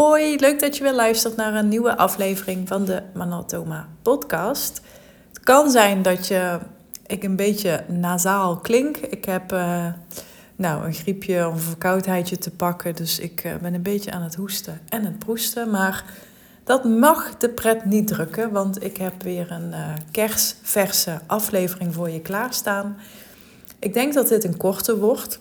[0.00, 4.80] Hoi, leuk dat je weer luistert naar een nieuwe aflevering van de Manatoma podcast.
[5.28, 6.58] Het kan zijn dat je,
[7.06, 8.96] ik een beetje nasaal klink.
[8.96, 9.86] Ik heb uh,
[10.56, 14.22] nou, een griepje of een verkoudheidje te pakken, dus ik uh, ben een beetje aan
[14.22, 15.70] het hoesten en het proesten.
[15.70, 16.04] Maar
[16.64, 22.10] dat mag de pret niet drukken, want ik heb weer een uh, kersverse aflevering voor
[22.10, 22.96] je klaarstaan.
[23.78, 25.40] Ik denk dat dit een korte wordt.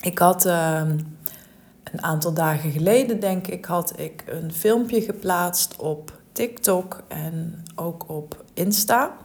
[0.00, 0.96] Ik had ehm,
[1.92, 8.08] een aantal dagen geleden, denk ik, had ik een filmpje geplaatst op TikTok en ook
[8.08, 9.16] op Insta.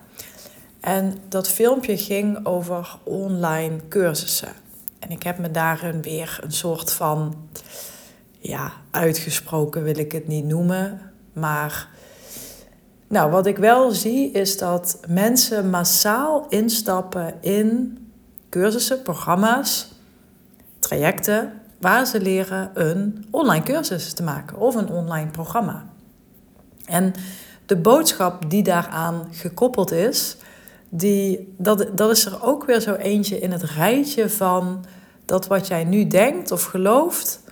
[0.79, 4.53] En dat filmpje ging over online cursussen.
[4.99, 7.35] En ik heb me daarin weer een soort van,
[8.39, 11.11] ja, uitgesproken wil ik het niet noemen.
[11.33, 11.87] Maar,
[13.07, 17.97] nou, wat ik wel zie is dat mensen massaal instappen in
[18.49, 19.87] cursussen, programma's,
[20.79, 25.85] trajecten waar ze leren een online cursus te maken of een online programma.
[26.85, 27.13] En
[27.65, 30.37] de boodschap die daaraan gekoppeld is,
[30.89, 34.85] die, dat, dat is er ook weer zo eentje in het rijtje van
[35.25, 37.43] dat wat jij nu denkt of gelooft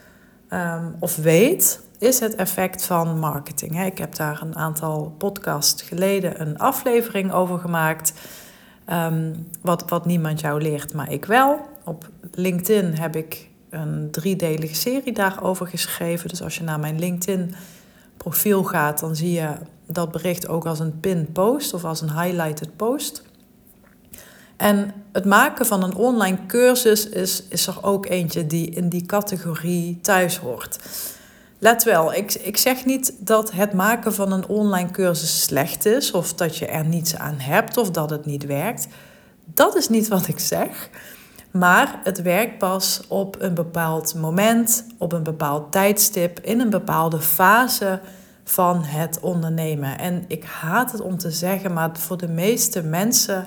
[0.49, 3.85] um, of weet, is het effect van marketing.
[3.85, 8.13] Ik heb daar een aantal podcasts geleden een aflevering over gemaakt.
[8.91, 11.67] Um, wat, wat niemand jou leert, maar ik wel.
[11.83, 16.29] Op LinkedIn heb ik een driedelige serie daarover geschreven.
[16.29, 17.55] Dus als je naar mijn LinkedIn
[18.17, 19.49] profiel gaat, dan zie je
[19.87, 23.23] dat bericht ook als een pin post of als een highlighted post.
[24.57, 29.05] En het maken van een online cursus is, is er ook eentje die in die
[29.05, 30.79] categorie thuis hoort.
[31.59, 36.11] Let wel, ik, ik zeg niet dat het maken van een online cursus slecht is,
[36.11, 38.87] of dat je er niets aan hebt, of dat het niet werkt.
[39.45, 40.89] Dat is niet wat ik zeg.
[41.53, 47.19] Maar het werkt pas op een bepaald moment, op een bepaald tijdstip, in een bepaalde
[47.19, 47.99] fase
[48.43, 49.97] van het ondernemen.
[49.97, 53.45] En ik haat het om te zeggen, maar voor de meeste mensen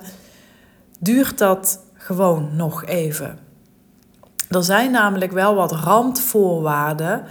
[0.99, 3.39] duurt dat gewoon nog even.
[4.49, 7.23] Er zijn namelijk wel wat randvoorwaarden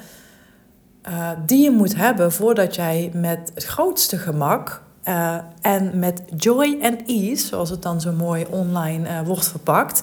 [1.09, 6.79] uh, die je moet hebben voordat jij met het grootste gemak uh, en met joy
[6.83, 10.03] and ease, zoals het dan zo mooi online uh, wordt verpakt,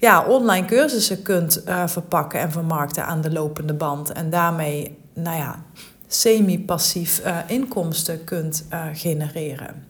[0.00, 4.12] ja, online cursussen kunt verpakken en vermarkten aan de lopende band.
[4.12, 5.64] En daarmee, nou ja,
[6.06, 9.84] semi-passief inkomsten kunt genereren.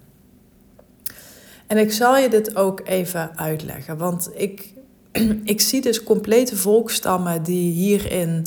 [1.67, 4.73] En ik zal je dit ook even uitleggen, want ik,
[5.45, 8.47] ik zie dus complete volkstammen die hierin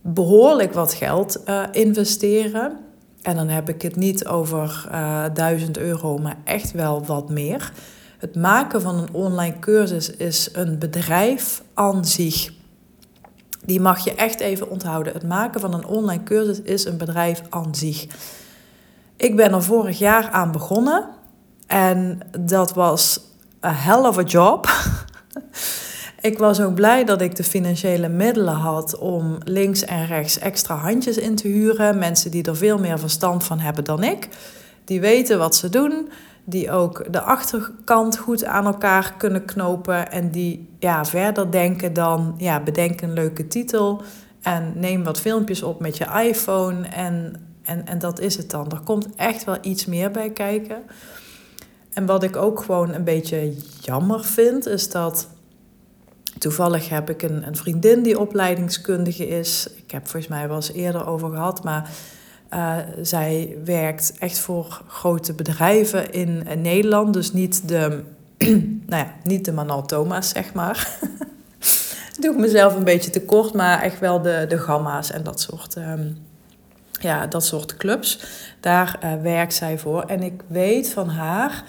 [0.00, 2.78] behoorlijk wat geld investeren.
[3.22, 7.30] En dan heb ik het niet over uh, eh, 1000 euro, maar echt wel wat
[7.30, 7.72] meer.
[8.18, 12.52] Het maken van een online cursus is een bedrijf aan zich.
[13.64, 15.12] Die mag je echt even onthouden.
[15.12, 18.06] Het maken van een online cursus is een bedrijf aan zich.
[19.16, 21.08] Ik ben er vorig jaar aan begonnen
[21.66, 23.20] en dat was
[23.64, 24.66] a hell of a job.
[26.20, 30.74] Ik was ook blij dat ik de financiële middelen had om links en rechts extra
[30.74, 31.98] handjes in te huren.
[31.98, 34.28] Mensen die er veel meer verstand van hebben dan ik.
[34.84, 36.08] Die weten wat ze doen.
[36.44, 40.10] Die ook de achterkant goed aan elkaar kunnen knopen.
[40.10, 44.02] En die ja, verder denken dan, ja, bedenk een leuke titel.
[44.42, 46.86] En neem wat filmpjes op met je iPhone.
[46.86, 48.70] En, en, en dat is het dan.
[48.70, 50.82] Er komt echt wel iets meer bij kijken.
[51.92, 55.28] En wat ik ook gewoon een beetje jammer vind, is dat
[56.38, 59.66] Toevallig heb ik een, een vriendin die opleidingskundige is.
[59.76, 61.90] Ik heb volgens mij wel eens eerder over gehad, maar
[62.50, 67.14] uh, zij werkt echt voor grote bedrijven in, Nederland.
[67.14, 68.02] Dus niet de,
[68.86, 70.88] nou ja, niet de Manal Thomas, zeg maar.
[72.20, 75.76] Doe ik mezelf een beetje tekort, maar echt wel de, de gamma's en dat soort,
[75.76, 76.16] um,
[77.00, 78.24] ja, dat soort clubs.
[78.60, 80.02] Daar uh, werkt zij voor.
[80.02, 81.64] En ik weet van haar,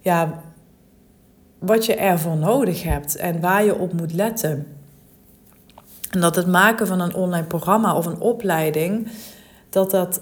[0.00, 0.42] ja,
[1.58, 4.66] wat je ervoor nodig hebt en waar je op moet letten.
[6.10, 9.08] En dat het maken van een online programma of een opleiding,
[9.72, 10.20] dat dat,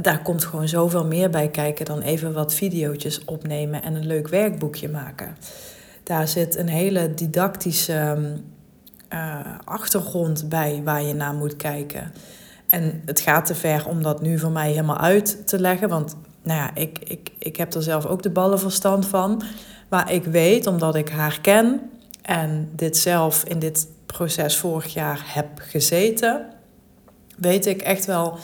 [0.00, 4.28] daar komt gewoon zoveel meer bij kijken dan even wat video's opnemen en een leuk
[4.28, 5.36] werkboekje maken.
[6.02, 8.16] Daar zit een hele didactische
[9.12, 12.12] uh, achtergrond bij waar je naar moet kijken.
[12.68, 16.16] En het gaat te ver om dat nu voor mij helemaal uit te leggen, want
[16.42, 19.42] nou ja, ik, ik, ik heb er zelf ook de ballenverstand van.
[19.88, 21.90] Maar ik weet, omdat ik haar ken
[22.22, 26.46] en dit zelf in dit proces vorig jaar heb gezeten,
[27.36, 28.38] weet ik echt wel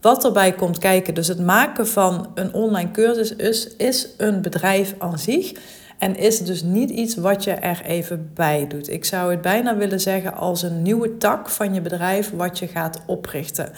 [0.00, 1.14] wat erbij komt kijken.
[1.14, 5.52] Dus het maken van een online cursus is, is een bedrijf aan zich.
[5.98, 8.90] En is dus niet iets wat je er even bij doet.
[8.90, 12.66] Ik zou het bijna willen zeggen als een nieuwe tak van je bedrijf wat je
[12.66, 13.72] gaat oprichten.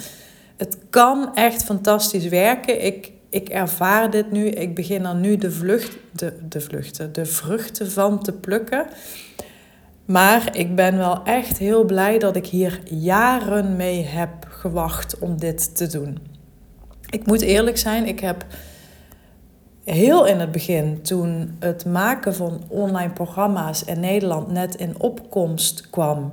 [0.57, 2.85] Het kan echt fantastisch werken.
[2.85, 4.47] Ik, ik ervaar dit nu.
[4.47, 8.87] Ik begin er nu de, vlucht, de, de vluchten, de vruchten van te plukken.
[10.05, 15.39] Maar ik ben wel echt heel blij dat ik hier jaren mee heb gewacht om
[15.39, 16.19] dit te doen.
[17.11, 18.47] Ik moet eerlijk zijn, ik heb
[19.85, 25.91] heel in het begin, toen het maken van online programma's in Nederland net in opkomst
[25.91, 26.33] kwam.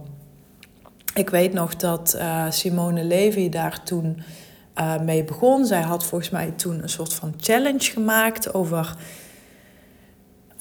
[1.14, 4.22] Ik weet nog dat uh, Simone Levy daar toen
[4.76, 5.66] uh, mee begon.
[5.66, 8.96] Zij had volgens mij toen een soort van challenge gemaakt over.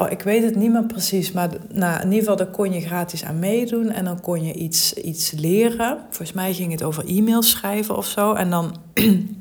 [0.00, 2.80] Oh, ik weet het niet meer precies, maar nou, in ieder geval daar kon je
[2.80, 5.98] gratis aan meedoen en dan kon je iets, iets leren.
[6.10, 8.32] Volgens mij ging het over e-mails schrijven of zo.
[8.32, 8.76] En dan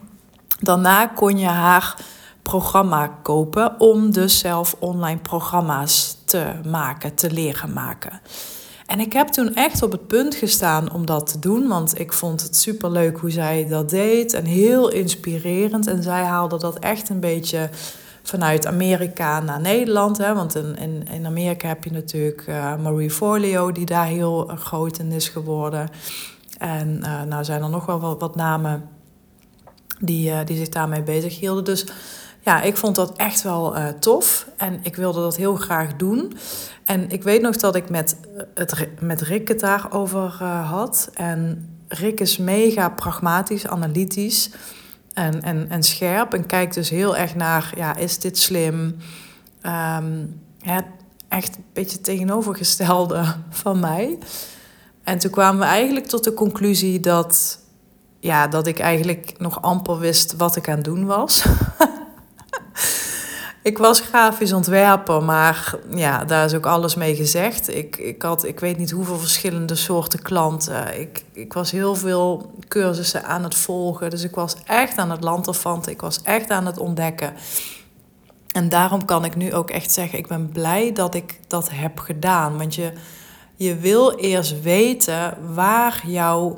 [0.60, 1.96] daarna kon je haar
[2.42, 8.22] programma kopen om dus zelf online programma's te maken, te leren maken.
[8.86, 12.14] En ik heb toen echt op het punt gestaan om dat te doen, want ik
[12.14, 15.88] vond het super leuk hoe zij dat deed en heel inspirerend.
[15.88, 17.70] En zij haalde dat echt een beetje
[18.30, 20.18] vanuit Amerika naar Nederland.
[20.18, 20.34] Hè?
[20.34, 25.00] Want in, in, in Amerika heb je natuurlijk uh, Marie Forleo, die daar heel groot
[25.00, 25.90] in is geworden.
[26.58, 28.90] En uh, nou zijn er nog wel wat, namen
[30.00, 31.64] die, die zich daarmee bezig hielden.
[31.64, 31.86] Dus
[32.40, 36.38] ja, ik vond dat echt wel tof en ik wilde dat heel graag doen.
[36.86, 38.18] En ik weet nog dat ik met,
[38.54, 41.10] het, met Rick het daarover had.
[41.14, 44.50] En Rick is mega pragmatisch, analytisch
[45.18, 46.34] en, en, en scherp.
[46.34, 48.96] En kijkt dus heel erg naar, ja, is dit slim?
[50.62, 50.84] Ja,
[51.28, 54.18] echt een beetje tegenovergestelde van mij.
[55.04, 57.60] En toen kwamen we eigenlijk tot de conclusie dat,
[58.20, 61.46] ja, dat ik eigenlijk nog amper wist wat ik aan het doen was.
[63.68, 67.76] Ik was grafisch ontwerper, maar ja, daar is ook alles mee gezegd.
[67.76, 71.00] Ik, ik had, ik weet niet hoeveel verschillende soorten klanten.
[71.00, 74.10] Ik, ik was heel veel cursussen aan het volgen.
[74.10, 75.92] Dus ik was echt aan het lanterfanten.
[75.92, 77.34] Ik was echt aan het ontdekken.
[78.52, 82.00] En daarom kan ik nu ook echt zeggen, ik ben blij dat ik dat heb
[82.00, 82.58] gedaan.
[82.58, 82.92] Want je,
[83.56, 86.58] je wil eerst weten waar jouw,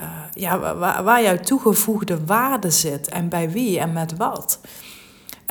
[0.00, 3.08] uh, ja, waar, waar jouw toegevoegde waarde zit.
[3.08, 4.60] En bij wie en met wat.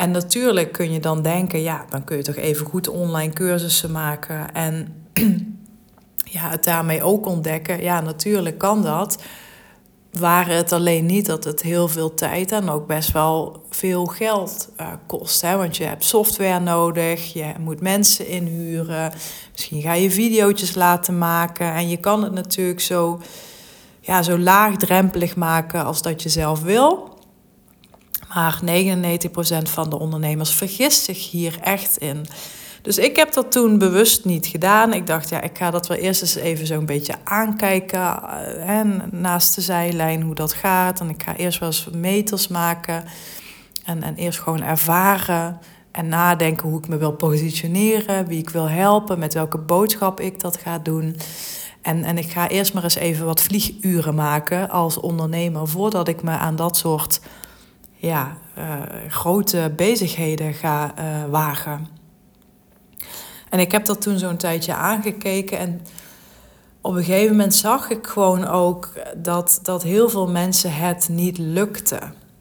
[0.02, 3.90] En natuurlijk kun je dan denken, ja, dan kun je toch even goed online cursussen
[3.90, 5.04] maken en
[6.36, 7.82] ja, het daarmee ook ontdekken.
[7.82, 9.22] Ja, natuurlijk kan dat.
[10.10, 14.68] Waren het alleen niet dat het heel veel tijd en ook best wel veel geld
[14.80, 15.40] uh, kost.
[15.40, 15.56] Hè?
[15.56, 19.12] Want je hebt software nodig, je moet mensen inhuren,
[19.52, 21.72] misschien ga je video's laten maken.
[21.72, 23.20] En je kan het natuurlijk zo,
[24.00, 27.11] ja, zo laagdrempelig maken als dat je zelf wil.
[28.34, 32.26] Maar 99% van de ondernemers vergist zich hier echt in.
[32.82, 34.92] Dus ik heb dat toen bewust niet gedaan.
[34.92, 38.00] Ik dacht, ja, ik ga dat wel eerst eens even zo'n beetje aankijken.
[38.58, 41.00] Hè, eh, naast de zijlijn, hoe dat gaat.
[41.00, 43.04] En ik ga eerst wel eens meters maken.
[43.84, 45.58] En, en eerst gewoon ervaren.
[45.90, 48.26] En nadenken hoe ik me wil positioneren.
[48.26, 49.18] Wie ik wil helpen.
[49.18, 51.16] Met welke boodschap ik dat ga doen.
[51.82, 55.68] En, en ik ga eerst maar eens even wat vlieguren maken als ondernemer.
[55.68, 57.20] Voordat ik me aan dat soort
[58.02, 61.86] ja, uh, grote bezigheden ga uh, wagen.
[63.48, 65.80] En ik heb dat toen zo'n tijdje aangekeken en
[66.80, 71.38] op een gegeven moment zag ik gewoon ook dat, dat heel veel mensen het niet
[71.38, 71.98] lukte.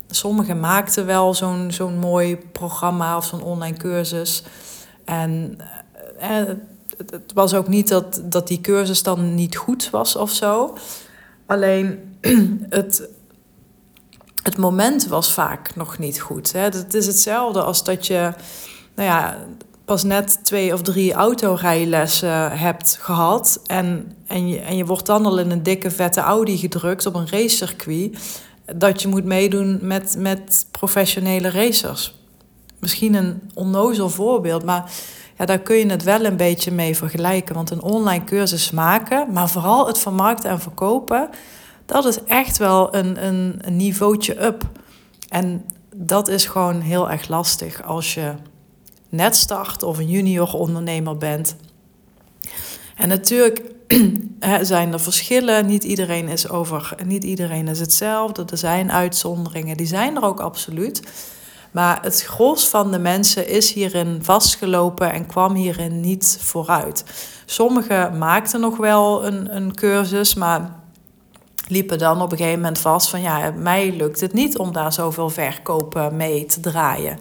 [0.08, 4.44] Sommigen maakten wel zo'n zo'n mooi programma of zo'n online cursus.
[5.06, 5.58] En
[6.20, 6.30] eh,
[6.98, 10.78] het, het was ook niet dat, dat die cursus dan niet goed was of zo.
[11.46, 12.18] Alleen
[12.70, 13.10] het,
[14.44, 16.52] het moment was vaak nog niet goed.
[16.52, 16.60] Hè.
[16.60, 18.34] Het is hetzelfde als dat je,
[18.96, 19.38] nou ja,
[19.86, 23.62] pas net twee of drie autorijlessen hebt gehad.
[23.66, 27.16] En, en, je, en je wordt dan al in een dikke vette Audi gedrukt op
[27.16, 28.42] een racecircuit.
[28.76, 32.20] Dat je moet meedoen met, met professionele racers.
[32.80, 34.92] Misschien een onnozel voorbeeld, maar
[35.38, 37.56] ja, daar kun je het wel een beetje mee vergelijken.
[37.56, 41.30] Want een online cursus maken, maar vooral het vermarkten en verkopen
[41.92, 44.70] dat is echt wel een, een, een niveautje up.
[45.30, 48.34] En dat is gewoon heel erg lastig als je
[49.10, 51.56] net start of een junior ondernemer bent.
[52.96, 53.62] En natuurlijk
[54.62, 55.66] zijn er verschillen.
[55.66, 58.46] Niet iedereen is over, niet iedereen is hetzelfde.
[58.50, 61.02] Er zijn uitzonderingen, die zijn er ook absoluut.
[61.72, 67.04] Maar het gros van de mensen is hierin vastgelopen en kwam hierin niet vooruit.
[67.46, 70.80] Sommigen maakten nog wel een, een cursus, maar
[71.72, 74.94] liepen dan op een gegeven moment vast van ja, mij lukt het niet om daar
[74.94, 77.20] zoveel verkopen mee te draaien.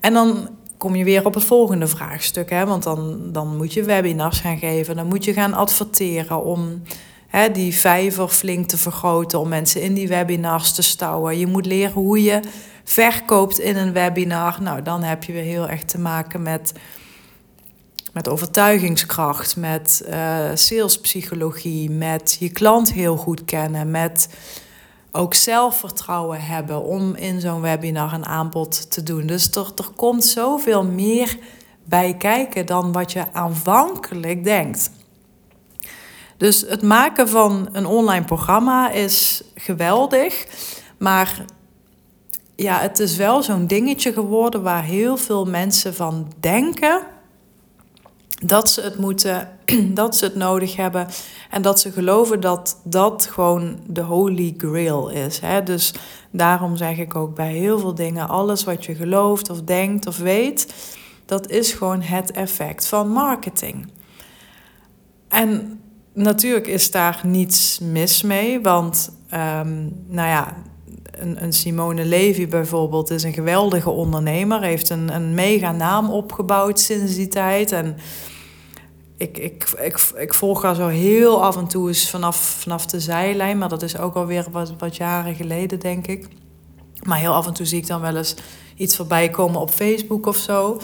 [0.00, 2.50] En dan kom je weer op het volgende vraagstuk.
[2.50, 2.66] Hè?
[2.66, 6.82] Want dan, dan moet je webinars gaan geven, dan moet je gaan adverteren om
[7.26, 11.38] hè, die vijver flink te vergroten, om mensen in die webinars te stouwen.
[11.38, 12.40] Je moet leren hoe je
[12.84, 14.58] verkoopt in een webinar.
[14.62, 16.72] Nou, dan heb je weer heel erg te maken met,
[18.12, 24.28] met overtuigingskracht, met uh, salespsychologie, met je klant heel goed kennen, met
[25.12, 29.26] ook zelfvertrouwen hebben om in zo'n webinar een aanbod te doen.
[29.26, 31.38] Dus er, er komt zoveel meer
[31.84, 34.90] bij kijken dan wat je aanvankelijk denkt.
[36.36, 40.46] Dus het maken van een online programma is geweldig,
[40.98, 41.44] maar
[42.56, 47.02] ja, het is wel zo'n dingetje geworden waar heel veel mensen van denken
[48.44, 49.48] dat ze het moeten,
[49.94, 51.08] dat ze het nodig hebben
[51.50, 55.38] en dat ze geloven dat dat gewoon de holy grail is.
[55.38, 55.62] Hè?
[55.62, 55.94] Dus
[56.30, 60.18] daarom zeg ik ook bij heel veel dingen, alles wat je gelooft of denkt of
[60.18, 60.74] weet,
[61.26, 63.90] dat is gewoon het effect van marketing.
[65.28, 65.80] En
[66.12, 70.56] natuurlijk is daar niets mis mee, want um, nou ja,
[71.22, 76.80] een, een Simone Levy bijvoorbeeld is een geweldige ondernemer, heeft een, een mega naam opgebouwd
[76.80, 77.96] sinds die tijd en
[79.22, 83.00] ik, ik, ik, ik volg haar zo heel af en toe eens vanaf, vanaf de
[83.00, 83.58] zijlijn.
[83.58, 86.28] Maar dat is ook alweer wat, wat jaren geleden, denk ik.
[87.02, 88.34] Maar heel af en toe zie ik dan wel eens
[88.76, 90.80] iets voorbij komen op Facebook of zo.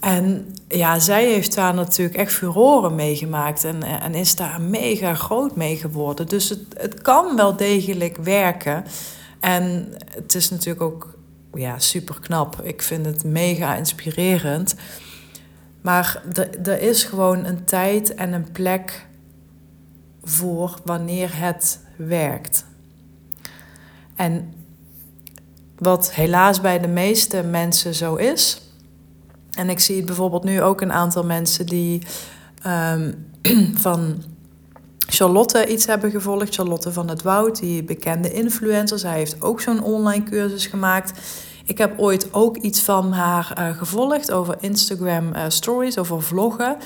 [0.00, 5.56] En ja, zij heeft daar natuurlijk echt furoren meegemaakt en, en is daar mega groot
[5.56, 6.26] mee geworden.
[6.26, 8.84] Dus het, het kan wel degelijk werken.
[9.40, 11.18] En het is natuurlijk ook
[11.54, 12.60] ja, super knap.
[12.62, 14.74] Ik vind het mega inspirerend.
[15.80, 16.22] Maar
[16.62, 19.06] er is gewoon een tijd en een plek
[20.22, 22.64] voor wanneer het werkt.
[24.14, 24.52] En
[25.78, 28.60] wat helaas bij de meeste mensen zo is.
[29.50, 32.02] En ik zie het bijvoorbeeld nu ook een aantal mensen die
[32.66, 33.26] um,
[33.84, 34.22] van
[35.10, 36.54] Charlotte iets hebben gevolgd.
[36.54, 38.98] Charlotte van het Woud, die bekende influencer.
[38.98, 41.12] Zij heeft ook zo'n online cursus gemaakt.
[41.64, 46.76] Ik heb ooit ook iets van haar uh, gevolgd over Instagram uh, stories, over vloggen.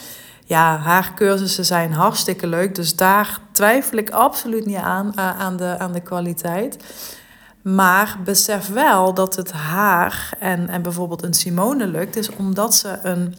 [0.44, 2.74] Ja, haar cursussen zijn hartstikke leuk.
[2.74, 6.76] Dus daar twijfel ik absoluut niet aan, uh, aan, de, aan de kwaliteit.
[7.62, 12.98] Maar besef wel dat het haar en, en bijvoorbeeld een Simone lukt, is omdat ze
[13.02, 13.34] een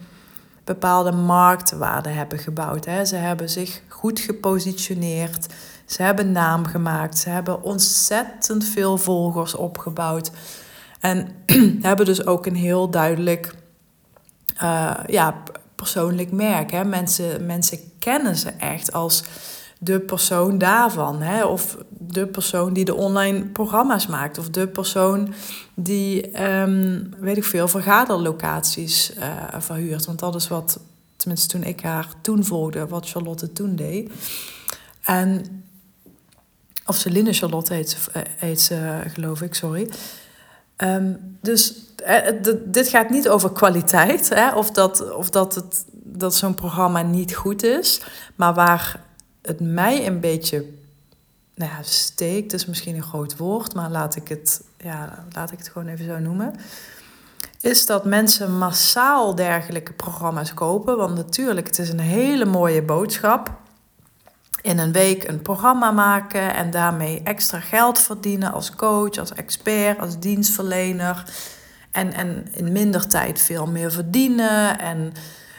[0.66, 2.86] bepaalde marktwaarde hebben gebouwd.
[2.86, 3.06] Hè.
[3.06, 5.54] Ze hebben zich goed gepositioneerd.
[5.86, 7.18] Ze hebben naam gemaakt.
[7.18, 10.32] Ze hebben ontzettend veel volgers opgebouwd.
[11.00, 11.28] En
[11.82, 13.56] hebben dus ook een heel duidelijk
[14.64, 15.44] uh, ja,
[15.76, 16.72] persoonlijk merk.
[16.72, 16.84] Hè?
[16.84, 19.24] Mensen, mensen kennen ze echt als
[19.80, 21.22] de persoon daarvan.
[21.22, 21.46] Hè?
[21.46, 24.38] Of de persoon die de online programma's maakt.
[24.38, 25.34] Of de persoon
[25.74, 29.26] die, um, weet ik veel, vergaderlocaties uh,
[29.58, 30.06] verhuurt.
[30.06, 30.80] Want dat is wat,
[31.16, 34.12] tenminste toen ik haar toen volgde, wat Charlotte toen deed.
[35.02, 35.64] En,
[36.86, 39.90] of Celine Charlotte heet ze, eh, heet ze geloof ik, sorry.
[40.76, 42.32] Ehm, dus eh,
[42.66, 47.36] dit gaat niet over kwaliteit, hè, of dat, of dat, het, dat zo'n programma niet
[47.36, 48.02] goed is.
[48.36, 49.05] Maar waar
[49.46, 50.66] het mij een beetje
[51.56, 55.58] nou ja, steekt, is misschien een groot woord, maar laat ik, het, ja, laat ik
[55.58, 56.56] het gewoon even zo noemen.
[57.62, 60.98] Is dat mensen massaal dergelijke programma's kopen.
[60.98, 63.52] Want natuurlijk, het is een hele mooie boodschap
[64.62, 70.00] in een week een programma maken en daarmee extra geld verdienen als coach, als expert,
[70.00, 71.24] als dienstverlener.
[71.92, 74.80] En, en in minder tijd veel meer verdienen.
[74.80, 75.14] En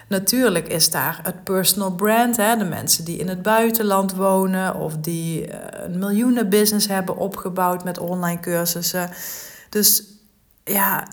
[0.09, 2.37] natuurlijk is daar het personal brand.
[2.37, 2.57] Hè?
[2.57, 7.99] De mensen die in het buitenland wonen of die eh, een miljoenenbusiness hebben opgebouwd met
[7.99, 9.11] online cursussen.
[9.69, 10.03] Dus
[10.65, 11.07] ja,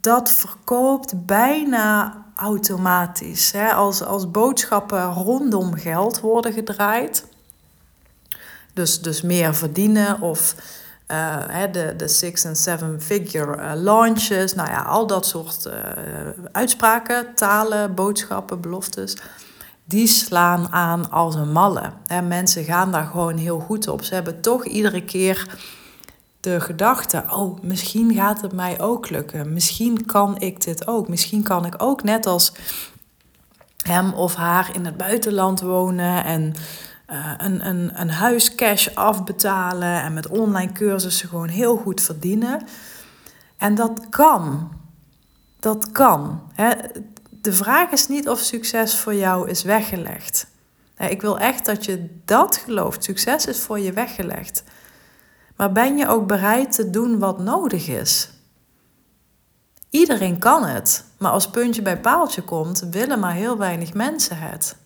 [0.00, 3.52] dat verkoopt bijna automatisch.
[3.52, 3.72] Hè?
[3.72, 7.24] Als, als boodschappen rondom geld worden gedraaid,
[8.74, 10.54] dus, dus meer verdienen of
[11.12, 14.54] uh, de, de six- en seven-figure uh, launches.
[14.54, 15.72] Nou ja, al dat soort uh,
[16.52, 19.16] uitspraken, talen, boodschappen, beloftes.
[19.84, 21.92] Die slaan aan als een malle.
[22.06, 24.02] En mensen gaan daar gewoon heel goed op.
[24.04, 25.58] Ze hebben toch iedere keer
[26.40, 29.52] de gedachte: oh, misschien gaat het mij ook lukken.
[29.52, 31.08] Misschien kan ik dit ook.
[31.08, 32.52] Misschien kan ik ook net als
[33.82, 36.54] hem of haar in het buitenland wonen en
[37.10, 42.66] uh, een, een, een huis cash afbetalen en met online cursussen gewoon heel goed verdienen.
[43.56, 44.72] En dat kan.
[45.60, 46.42] Dat kan.
[46.54, 46.70] Hè.
[47.30, 50.46] De vraag is niet of succes voor jou is weggelegd.
[50.98, 53.04] Ik wil echt dat je dat gelooft.
[53.04, 54.64] Succes is voor je weggelegd.
[55.56, 58.30] Maar ben je ook bereid te doen wat nodig is?
[59.90, 64.76] Iedereen kan het, maar als puntje bij paaltje komt, willen maar heel weinig mensen het.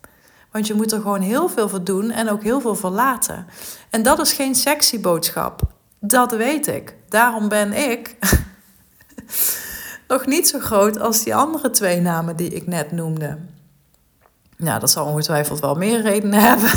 [0.52, 3.46] Want je moet er gewoon heel veel voor doen en ook heel veel voor laten.
[3.90, 5.60] En dat is geen sexy boodschap.
[6.00, 6.96] Dat weet ik.
[7.08, 8.16] Daarom ben ik
[10.08, 13.38] nog niet zo groot als die andere twee namen die ik net noemde.
[14.56, 16.70] Nou, dat zal ongetwijfeld wel meer redenen hebben.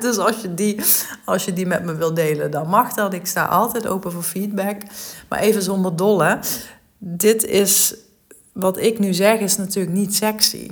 [0.00, 0.80] dus als je, die,
[1.24, 3.12] als je die met me wil delen, dan mag dat.
[3.12, 4.82] Ik sta altijd open voor feedback.
[5.28, 6.38] Maar even zonder dolle.
[6.98, 7.94] Dit is,
[8.52, 10.70] wat ik nu zeg, is natuurlijk niet sexy.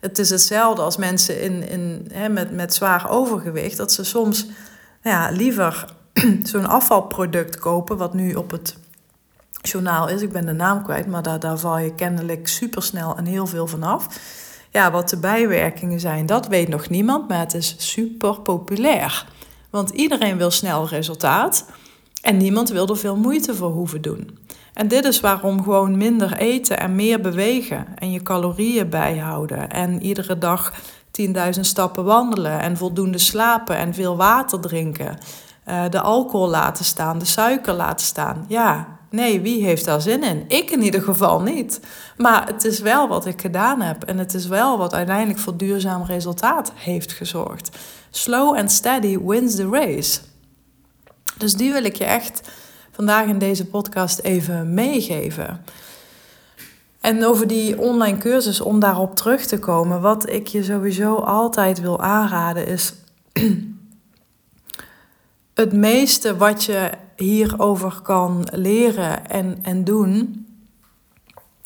[0.00, 3.76] Het is hetzelfde als mensen in, in, hè, met, met zwaar overgewicht.
[3.76, 4.46] Dat ze soms
[5.02, 5.94] ja, liever
[6.42, 8.76] zo'n afvalproduct kopen, wat nu op het
[9.62, 10.22] journaal is.
[10.22, 13.66] Ik ben de naam kwijt, maar daar, daar val je kennelijk supersnel en heel veel
[13.66, 14.06] van af.
[14.70, 19.26] Ja, wat de bijwerkingen zijn, dat weet nog niemand, maar het is super populair.
[19.70, 21.64] Want iedereen wil snel resultaat
[22.22, 24.38] en niemand wil er veel moeite voor hoeven doen.
[24.78, 30.02] En dit is waarom gewoon minder eten en meer bewegen en je calorieën bijhouden en
[30.02, 30.72] iedere dag
[31.20, 35.18] 10.000 stappen wandelen en voldoende slapen en veel water drinken,
[35.68, 38.44] uh, de alcohol laten staan, de suiker laten staan.
[38.48, 40.44] Ja, Nee, wie heeft daar zin in?
[40.48, 41.80] Ik in ieder geval niet.
[42.16, 44.04] Maar het is wel wat ik gedaan heb.
[44.04, 47.76] En het is wel wat uiteindelijk voor duurzaam resultaat heeft gezorgd.
[48.10, 50.20] Slow and steady wins the race.
[51.36, 52.40] Dus die wil ik je echt
[52.98, 55.64] vandaag in deze podcast even meegeven.
[57.00, 61.80] En over die online cursus, om daarop terug te komen, wat ik je sowieso altijd
[61.80, 62.94] wil aanraden is.
[65.54, 70.46] het meeste wat je hierover kan leren en, en doen,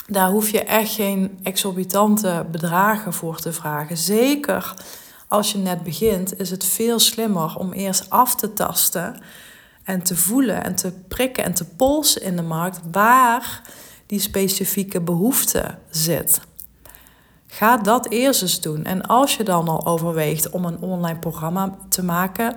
[0.07, 3.97] daar hoef je echt geen exorbitante bedragen voor te vragen.
[3.97, 4.75] Zeker
[5.29, 9.17] als je net begint, is het veel slimmer om eerst af te tasten
[9.85, 13.63] en te voelen en te prikken en te polsen in de markt waar
[14.07, 16.41] die specifieke behoefte zit.
[17.47, 18.85] Ga dat eerst eens doen.
[18.85, 22.55] En als je dan al overweegt om een online programma te maken,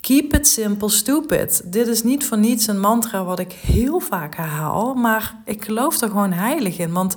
[0.00, 1.72] Keep it simple, stupid.
[1.72, 6.00] Dit is niet voor niets een mantra wat ik heel vaak herhaal, maar ik geloof
[6.00, 6.92] er gewoon heilig in.
[6.92, 7.16] Want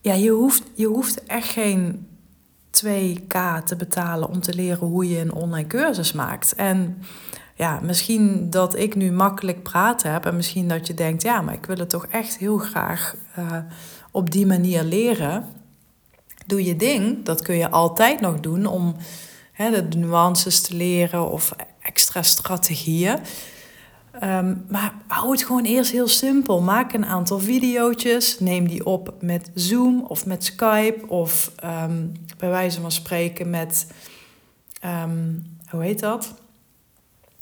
[0.00, 2.06] ja, je hoeft, je hoeft echt geen
[2.84, 6.54] 2k te betalen om te leren hoe je een online cursus maakt.
[6.54, 7.02] En
[7.60, 11.54] ja, misschien dat ik nu makkelijk praten heb en misschien dat je denkt, ja, maar
[11.54, 13.56] ik wil het toch echt heel graag uh,
[14.10, 15.44] op die manier leren.
[16.46, 18.96] Doe je ding, dat kun je altijd nog doen om
[19.52, 23.18] hè, de nuances te leren of extra strategieën.
[24.20, 26.60] Ehm, maar hou het gewoon eerst heel simpel.
[26.60, 28.38] Maak een aantal video's.
[28.38, 31.08] Neem die op met Zoom of met Skype.
[31.08, 32.06] Of ehm,
[32.38, 33.86] bij wijze van spreken met,
[34.80, 35.38] ehm,
[35.70, 36.39] hoe heet dat?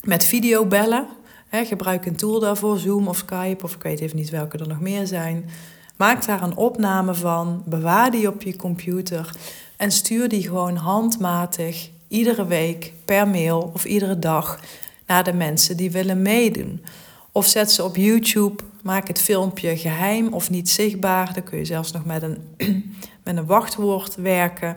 [0.08, 1.06] Met videobellen.
[1.48, 3.64] He, gebruik een tool daarvoor, Zoom of Skype.
[3.64, 5.50] Of ik weet even niet welke er nog meer zijn.
[5.96, 7.62] Maak daar een opname van.
[7.66, 9.36] Bewaar die op je computer.
[9.76, 14.60] En stuur die gewoon handmatig iedere week per mail of iedere dag
[15.06, 16.84] naar de mensen die willen meedoen.
[17.32, 21.34] Of zet ze op YouTube, maak het filmpje geheim of niet zichtbaar.
[21.34, 22.38] Dan kun je zelfs nog met een,
[23.24, 24.76] met een wachtwoord werken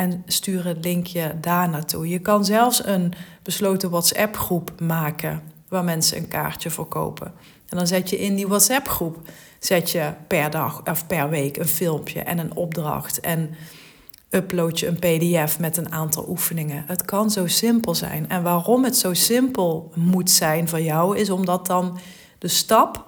[0.00, 2.08] en stuur het linkje daar naartoe.
[2.08, 3.12] Je kan zelfs een
[3.50, 7.32] besloten WhatsApp-groep maken waar mensen een kaartje voor kopen.
[7.68, 9.16] En dan zet je in die WhatsApp-groep
[9.58, 13.54] zet je per dag of per week een filmpje en een opdracht en
[14.30, 16.84] upload je een PDF met een aantal oefeningen.
[16.86, 18.28] Het kan zo simpel zijn.
[18.28, 21.98] En waarom het zo simpel moet zijn voor jou, is omdat dan
[22.38, 23.06] de stap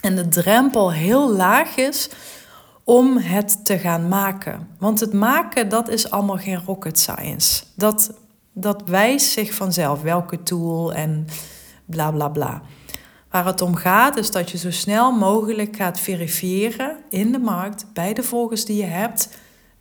[0.00, 2.10] en de drempel heel laag is
[2.84, 4.68] om het te gaan maken.
[4.78, 7.64] Want het maken, dat is allemaal geen rocket science.
[7.74, 8.14] Dat,
[8.58, 11.26] dat wijst zich vanzelf, welke tool en
[11.84, 12.62] bla bla bla.
[13.30, 17.86] Waar het om gaat, is dat je zo snel mogelijk gaat verifiëren in de markt
[17.92, 19.28] bij de volgers die je hebt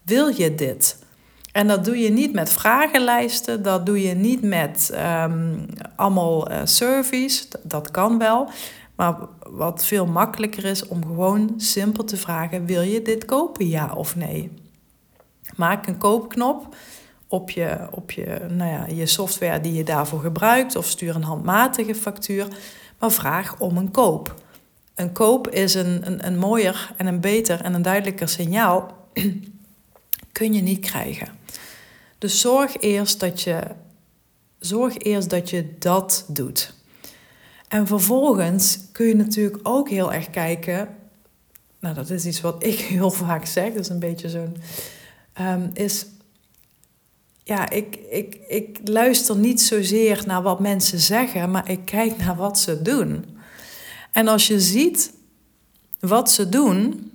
[0.03, 1.03] wil je dit?
[1.51, 6.57] En dat doe je niet met vragenlijsten, dat doe je niet met um, allemaal uh,
[6.63, 8.49] surveys, dat kan wel.
[8.95, 9.15] Maar
[9.49, 14.15] wat veel makkelijker is om gewoon simpel te vragen: wil je dit kopen, ja of
[14.15, 14.51] nee?
[15.55, 16.75] Maak een koopknop
[17.35, 21.23] op je, op je, nou ja, je software die je daarvoor gebruikt of stuur een
[21.23, 22.47] handmatige factuur,
[22.99, 24.43] maar vraag om een koop.
[24.95, 29.07] Een koop is een, een, een mooier en een beter en een duidelijker signaal
[30.37, 31.27] kun je niet krijgen.
[32.17, 33.61] Dus zorg eerst dat je,
[34.59, 36.73] zorg eerst dat, je dat doet.
[37.67, 40.87] En vervolgens kun je natuurlijk ook heel erg kijken.
[41.79, 43.73] Nou, dat is iets wat ik heel vaak zeg.
[43.73, 44.57] Dat is een beetje zo'n.
[45.41, 46.05] Um, is.
[47.47, 52.35] Ja, ik, ik, ik luister niet zozeer naar wat mensen zeggen, maar ik kijk naar
[52.35, 53.25] wat ze doen.
[54.11, 55.13] En als je ziet
[55.99, 57.11] wat ze doen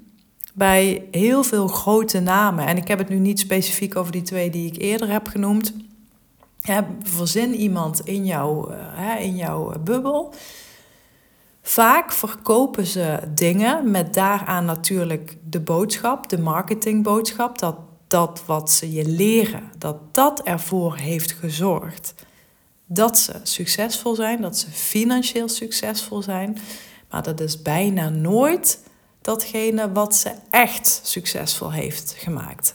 [0.55, 4.51] bij heel veel grote namen, en ik heb het nu niet specifiek over die twee
[4.51, 5.75] die ik eerder heb genoemd.
[7.03, 10.35] Verzin iemand in, jou, uh, in jouw bubbel.
[11.63, 17.77] Vaak verkopen ze dingen met daaraan natuurlijk de boodschap, de marketingboodschap, dat
[18.11, 22.15] dat wat ze je leren, dat dat ervoor heeft gezorgd
[22.93, 26.59] dat ze succesvol zijn, dat ze financieel succesvol zijn,
[27.11, 28.81] maar dat is bijna nooit
[29.21, 32.75] datgene wat ze echt succesvol heeft gemaakt.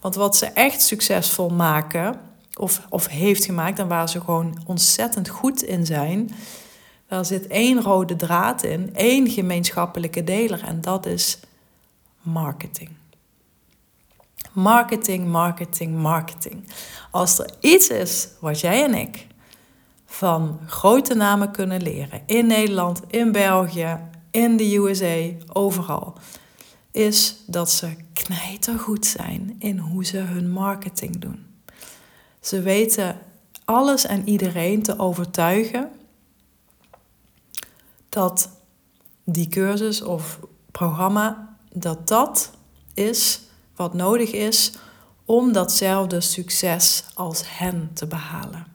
[0.00, 2.20] Want wat ze echt succesvol maken,
[2.54, 6.30] of, of heeft gemaakt en waar ze gewoon ontzettend goed in zijn,
[7.08, 11.38] daar zit één rode draad in, één gemeenschappelijke deler en dat is
[12.22, 12.99] marketing.
[14.52, 16.64] Marketing, marketing, marketing.
[17.10, 19.26] Als er iets is wat jij en ik
[20.06, 23.98] van grote namen kunnen leren in Nederland, in België,
[24.30, 26.14] in de USA, overal,
[26.90, 31.46] is dat ze knijtergoed zijn in hoe ze hun marketing doen.
[32.40, 33.18] Ze weten
[33.64, 35.90] alles en iedereen te overtuigen
[38.08, 38.50] dat
[39.24, 40.38] die cursus of
[40.70, 42.50] programma, dat dat
[42.94, 43.40] is
[43.80, 44.72] wat nodig is
[45.24, 48.66] om datzelfde succes als hen te behalen.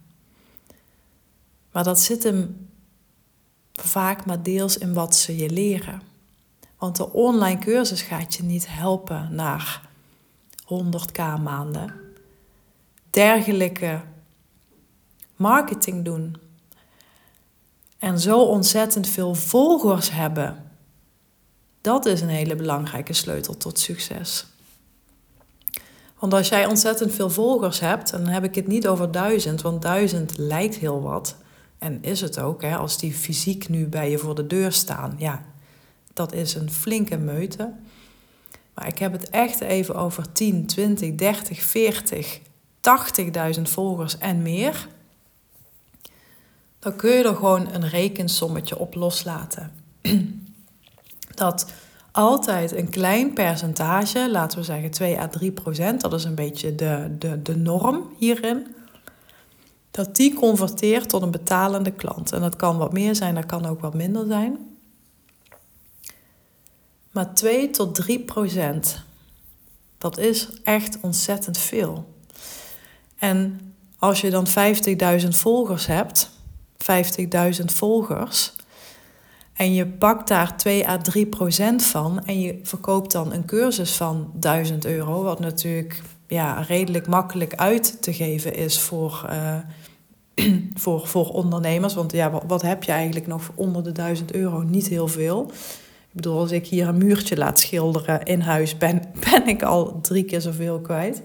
[1.72, 2.70] Maar dat zit hem
[3.74, 6.02] vaak maar deels in wat ze je leren.
[6.78, 9.90] Want de online cursus gaat je niet helpen naar
[10.64, 11.94] 100k maanden.
[13.10, 14.02] Dergelijke
[15.36, 16.38] marketing doen
[17.98, 20.72] en zo ontzettend veel volgers hebben,
[21.82, 24.46] dat is een hele belangrijke sleutel tot succes.
[26.26, 29.62] Want als jij ontzettend veel volgers hebt, en dan heb ik het niet over duizend,
[29.62, 31.36] want duizend lijkt heel wat.
[31.78, 35.16] En is het ook, hè, als die fysiek nu bij je voor de deur staan.
[35.18, 35.46] Ja,
[36.14, 37.74] dat is een flinke meute.
[38.74, 42.40] Maar ik heb het echt even over 10, 20, 30, 40,
[43.56, 44.88] 80.000 volgers en meer.
[46.80, 49.72] Dan kun je er gewoon een rekensommetje op loslaten.
[51.36, 51.66] Dat
[52.16, 56.76] altijd een klein percentage, laten we zeggen 2 à 3 procent, dat is een beetje
[56.76, 58.76] de, de, de norm hierin
[59.92, 62.32] dat die converteert tot een betalende klant.
[62.32, 64.78] En dat kan wat meer zijn, dat kan ook wat minder zijn.
[67.12, 69.04] Maar 2 tot 3 procent,
[69.98, 72.14] dat is echt ontzettend veel.
[73.18, 73.60] En
[74.00, 74.48] als je dan
[75.22, 76.30] 50.000 volgers hebt,
[77.60, 78.54] 50.000 volgers,
[79.56, 83.96] en je pakt daar 2 à 3 procent van en je verkoopt dan een cursus
[83.96, 89.58] van 1000 euro, wat natuurlijk ja, redelijk makkelijk uit te geven is voor, uh,
[90.82, 91.94] voor, voor ondernemers.
[91.94, 94.62] Want ja, wat, wat, heb je eigenlijk nog onder de 1000 euro?
[94.62, 95.52] Niet heel veel.
[96.10, 100.02] Ik bedoel, als ik hier een muurtje laat schilderen in huis, ben, ben ik al
[100.02, 101.22] drie keer zoveel kwijt.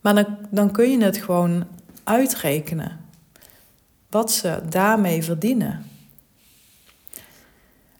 [0.00, 1.64] Maar dan, dan kun je het gewoon
[2.04, 3.00] uitrekenen.
[4.10, 5.87] Wat ze daarmee verdienen.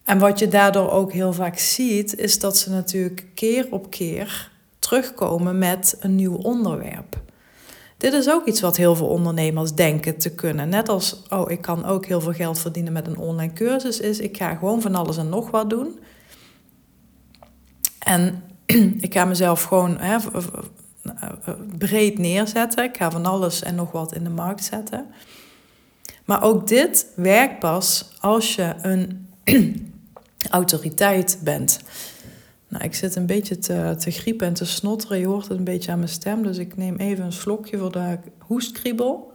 [0.09, 4.51] En wat je daardoor ook heel vaak ziet, is dat ze natuurlijk keer op keer
[4.79, 7.21] terugkomen met een nieuw onderwerp.
[7.97, 10.69] Dit is ook iets wat heel veel ondernemers denken te kunnen.
[10.69, 14.19] Net als, oh, ik kan ook heel veel geld verdienen met een online cursus, is
[14.19, 15.99] ik ga gewoon van alles en nog wat doen.
[17.99, 18.43] En
[19.07, 20.17] ik ga mezelf gewoon hè,
[21.77, 22.83] breed neerzetten.
[22.83, 25.05] Ik ga van alles en nog wat in de markt zetten.
[26.25, 29.27] Maar ook dit werkt pas als je een
[30.49, 31.79] autoriteit bent.
[32.67, 35.19] Nou, ik zit een beetje te, te griepen en te snotteren.
[35.19, 36.43] Je hoort het een beetje aan mijn stem.
[36.43, 39.33] Dus ik neem even een slokje voor de hoestkriebel.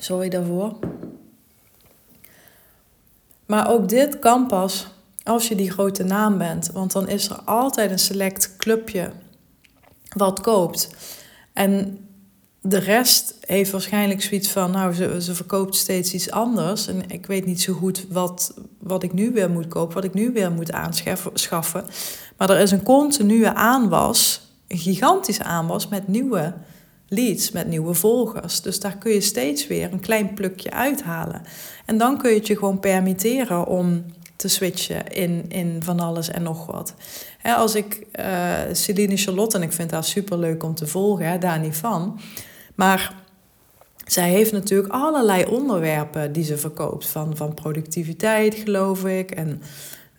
[0.00, 0.78] Sorry daarvoor.
[3.46, 4.86] Maar ook dit kan pas
[5.22, 6.70] als je die grote naam bent.
[6.72, 9.12] Want dan is er altijd een select clubje
[10.08, 10.90] wat koopt.
[11.52, 12.03] En
[12.66, 16.86] de rest heeft waarschijnlijk zoiets van, nou, ze, ze verkoopt steeds iets anders.
[16.86, 20.14] En ik weet niet zo goed wat, wat ik nu weer moet kopen, wat ik
[20.14, 21.84] nu weer moet aanschaffen.
[22.36, 26.54] Maar er is een continue aanwas, een gigantische aanwas met nieuwe
[27.08, 28.60] leads, met nieuwe volgers.
[28.60, 31.42] Dus daar kun je steeds weer een klein plukje uithalen.
[31.86, 34.04] En dan kun je het je gewoon permitteren om
[34.36, 36.94] te switchen in, in van alles en nog wat.
[37.42, 41.38] als ik uh, Celine Charlotte, en ik vind haar super leuk om te volgen, hè,
[41.38, 42.20] daar niet van.
[42.74, 43.14] Maar
[44.06, 47.06] zij heeft natuurlijk allerlei onderwerpen die ze verkoopt.
[47.08, 49.30] Van, van productiviteit, geloof ik.
[49.30, 49.62] En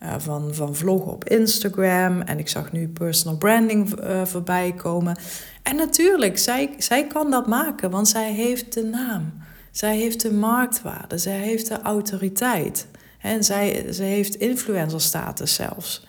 [0.03, 2.21] uh, van, van vloggen op Instagram.
[2.21, 5.17] En ik zag nu personal branding uh, voorbij komen.
[5.63, 9.33] En natuurlijk, zij, zij kan dat maken, want zij heeft de naam.
[9.71, 11.17] Zij heeft de marktwaarde.
[11.17, 12.87] Zij heeft de autoriteit.
[13.21, 16.07] En zij, ze heeft influencer status zelfs.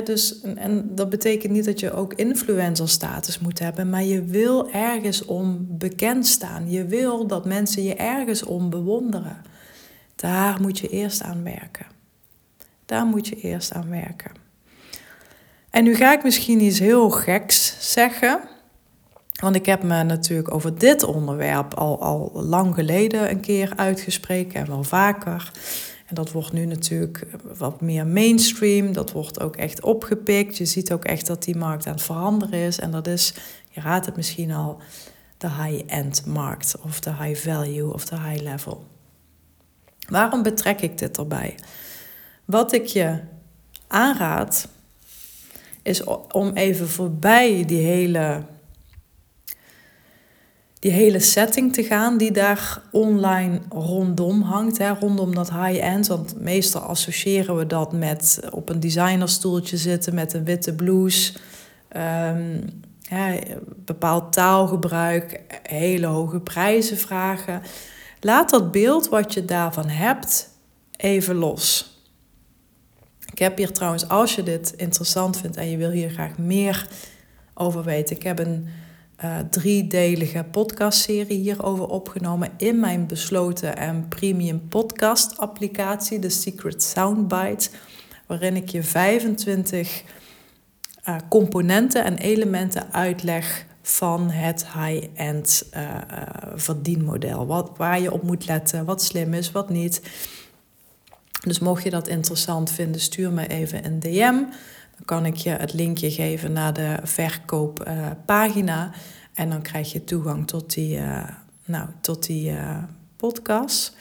[0.00, 4.70] Dus, en, dat betekent niet dat je ook influencer status moet hebben, maar je wil
[4.70, 6.70] ergens om bekend staan.
[6.70, 9.42] Je wil dat mensen je ergens om bewonderen.
[10.16, 11.86] Daar moet je eerst aan werken.
[12.86, 14.30] Daar moet je eerst aan werken.
[15.70, 18.40] En nu ga ik misschien iets heel geks zeggen.
[19.40, 24.54] Want ik heb me natuurlijk over dit onderwerp al, al lang geleden een keer uitgesproken
[24.54, 25.52] en wel vaker.
[26.12, 27.26] En dat wordt nu natuurlijk
[27.58, 28.92] wat meer mainstream.
[28.92, 30.56] Dat wordt ook echt opgepikt.
[30.56, 32.78] Je ziet ook echt dat die markt aan het veranderen is.
[32.78, 33.34] En dat is,
[33.68, 34.78] je raadt het misschien al,
[35.38, 36.74] de high-end markt.
[36.82, 38.86] Of de high value of de high level.
[40.08, 41.54] Waarom betrek ik dit erbij?
[42.44, 43.20] Wat ik je
[43.86, 44.68] aanraad,
[45.82, 48.42] is om even voorbij die hele
[50.82, 54.78] die hele setting te gaan die daar online rondom hangt.
[54.78, 56.06] Hè, rondom dat high-end.
[56.06, 61.32] Want meestal associëren we dat met op een designerstoeltje zitten met een witte blouse.
[61.96, 62.82] Um,
[63.84, 67.62] bepaald taalgebruik, hele hoge prijzen vragen.
[68.20, 70.48] Laat dat beeld wat je daarvan hebt
[70.96, 71.96] even los.
[73.32, 76.88] Ik heb hier trouwens, als je dit interessant vindt en je wil hier graag meer
[77.54, 78.68] over weten, ik heb een
[79.24, 87.68] uh, driedelige podcastserie hierover opgenomen in mijn besloten en premium podcast applicatie, de Secret Soundbite,
[88.26, 90.04] waarin ik je 25 uh,
[91.02, 95.96] eh, componenten en elementen uitleg van het high-end uh,
[96.54, 97.46] verdienmodel.
[97.46, 100.02] Wat, waar je op moet letten, wat slim is, wat niet.
[101.46, 104.42] Dus mocht je dat interessant vinden, stuur me even een DM
[105.04, 108.90] kan ik je het linkje geven naar de verkooppagina.
[109.34, 111.28] en dan krijg je toegang tot die, uh,
[111.64, 112.76] nou, tot die uh,
[113.16, 113.96] podcast.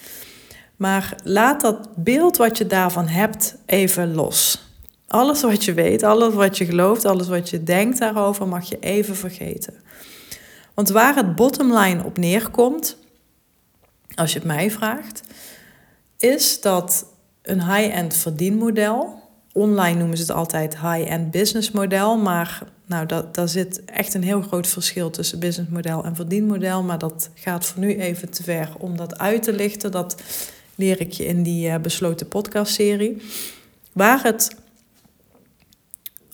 [0.76, 4.70] Maar laat dat beeld wat je daarvan hebt even los.
[5.08, 8.80] Alles wat je weet, alles wat je gelooft, alles wat je denkt daarover, mag je
[8.80, 9.74] even vergeten.
[10.74, 12.98] Want waar het bottomline op neerkomt,
[14.16, 15.24] als je het mij vraagt,
[16.18, 17.06] is dat
[17.42, 19.21] een high-end verdienmodel
[19.54, 22.18] online noemen ze het altijd high-end business model.
[22.18, 26.84] Maar nou, dat, daar zit echt een heel groot verschil tussen businessmodel en verdienmodel.
[26.84, 29.92] Maar dat gaat voor nu even te ver om dat uit te lichten.
[29.92, 30.22] Dat
[30.76, 33.22] leer ik je in die uh, besloten podcastserie.
[33.92, 34.56] Waar het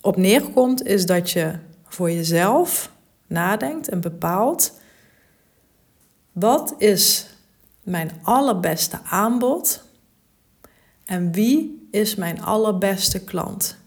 [0.01, 1.53] op neerkomt, is dat je
[1.88, 2.91] voor jezelf
[3.27, 4.73] nadenkt en bepaalt:
[6.32, 7.27] wat is
[7.84, 9.84] mijn allerbeste aanbod
[11.06, 13.78] en wie is mijn allerbeste klant?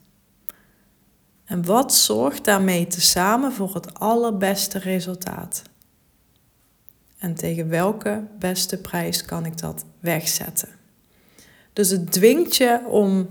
[1.44, 5.62] En wat zorgt daarmee tezamen voor het allerbeste resultaat?
[7.18, 10.68] En tegen welke beste prijs kan ik dat wegzetten?
[11.72, 13.28] Dus het dwingt je om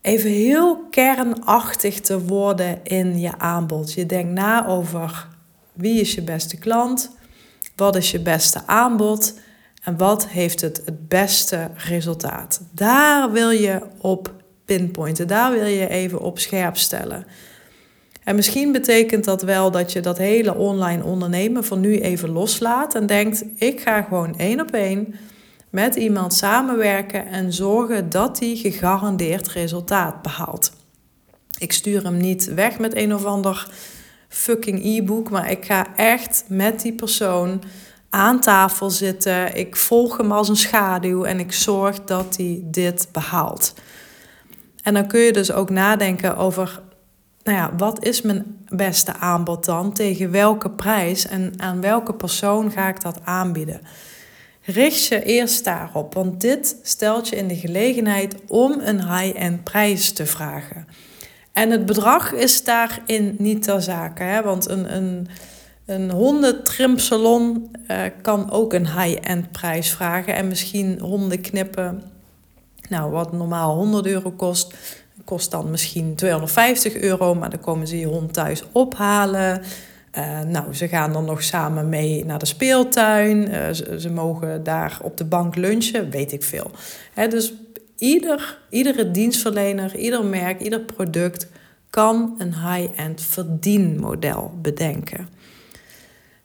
[0.00, 3.92] even heel kernachtig te worden in je aanbod.
[3.92, 5.28] Je denkt na over
[5.72, 7.10] wie is je beste klant,
[7.76, 9.34] wat is je beste aanbod
[9.88, 12.60] en wat heeft het het beste resultaat?
[12.72, 14.32] Daar wil je op
[14.64, 15.28] pinpointen.
[15.28, 17.26] Daar wil je even op scherp stellen.
[18.24, 22.94] En misschien betekent dat wel dat je dat hele online ondernemen van nu even loslaat
[22.94, 25.14] en denkt: ik ga gewoon één op één
[25.70, 30.72] met iemand samenwerken en zorgen dat die gegarandeerd resultaat behaalt.
[31.58, 33.68] Ik stuur hem niet weg met een of ander
[34.28, 37.62] fucking e-book, maar ik ga echt met die persoon
[38.10, 39.56] aan tafel zitten.
[39.56, 43.74] Ik volg hem als een schaduw en ik zorg dat hij dit behaalt.
[44.82, 46.82] En dan kun je dus ook nadenken over,
[47.42, 49.92] nou ja, wat is mijn beste aanbod dan?
[49.92, 53.80] Tegen welke prijs en aan welke persoon ga ik dat aanbieden?
[54.62, 60.12] Richt je eerst daarop, want dit stelt je in de gelegenheid om een high-end prijs
[60.12, 60.86] te vragen.
[61.52, 64.42] En het bedrag is daarin niet ter zake, hè?
[64.42, 65.28] want een, een
[65.88, 70.34] een hondentrimsalon uh, kan ook een high-end prijs vragen.
[70.34, 72.02] En misschien honden knippen,
[72.88, 74.74] nou, wat normaal 100 euro kost,
[75.24, 77.34] kost dan misschien 250 euro.
[77.34, 79.62] Maar dan komen ze je hond thuis ophalen.
[80.18, 83.48] Uh, nou, ze gaan dan nog samen mee naar de speeltuin.
[83.48, 86.70] Uh, ze, ze, mogen daar op de bank lunchen, weet ik veel.
[87.14, 87.52] Hè, dus
[87.96, 91.48] ieder, iedere dienstverlener, ieder merk, ieder product
[91.90, 95.37] kan een high-end verdienmodel bedenken.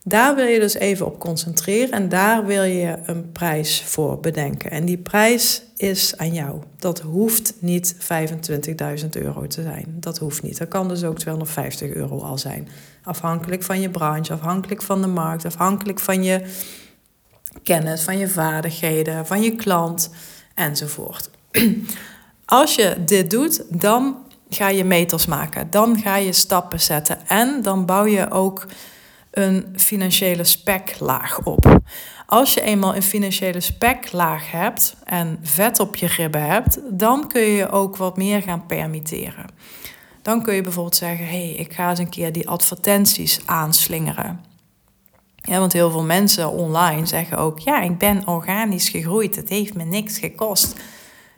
[0.06, 4.72] Daar wil je dus even op concentreren en daar wil je een prijs voor bedenken.
[4.72, 6.62] En die prijs is aan jou.
[6.80, 7.96] Dat hoeft niet
[9.04, 9.86] 25.000 euro te zijn.
[10.00, 10.58] Dat hoeft niet.
[10.58, 12.68] Dat kan dus ook 250 euro al zijn.
[13.04, 16.42] Afhankelijk van je branche, afhankelijk van de markt, afhankelijk van je
[17.64, 20.10] kennis, van je vaardigheden, van je klant.
[20.54, 21.30] enzovoort.
[22.46, 24.18] Als je dit doet, dan
[24.50, 25.68] ga je meters maken.
[25.70, 27.18] Dan ga je stappen zetten.
[27.28, 28.66] En dan bouw je ook
[29.34, 31.82] een financiële speklaag op.
[32.26, 37.42] Als je eenmaal een financiële speklaag hebt en vet op je ribben hebt, dan kun
[37.42, 39.46] je ook wat meer gaan permitteren.
[40.22, 44.40] Dan kun je bijvoorbeeld zeggen: hé, hey, ik ga eens een keer die advertenties aanslingeren.
[45.36, 49.74] Ja, want heel veel mensen online zeggen ook: ja, ik ben organisch gegroeid, het heeft
[49.74, 50.76] me niks gekost.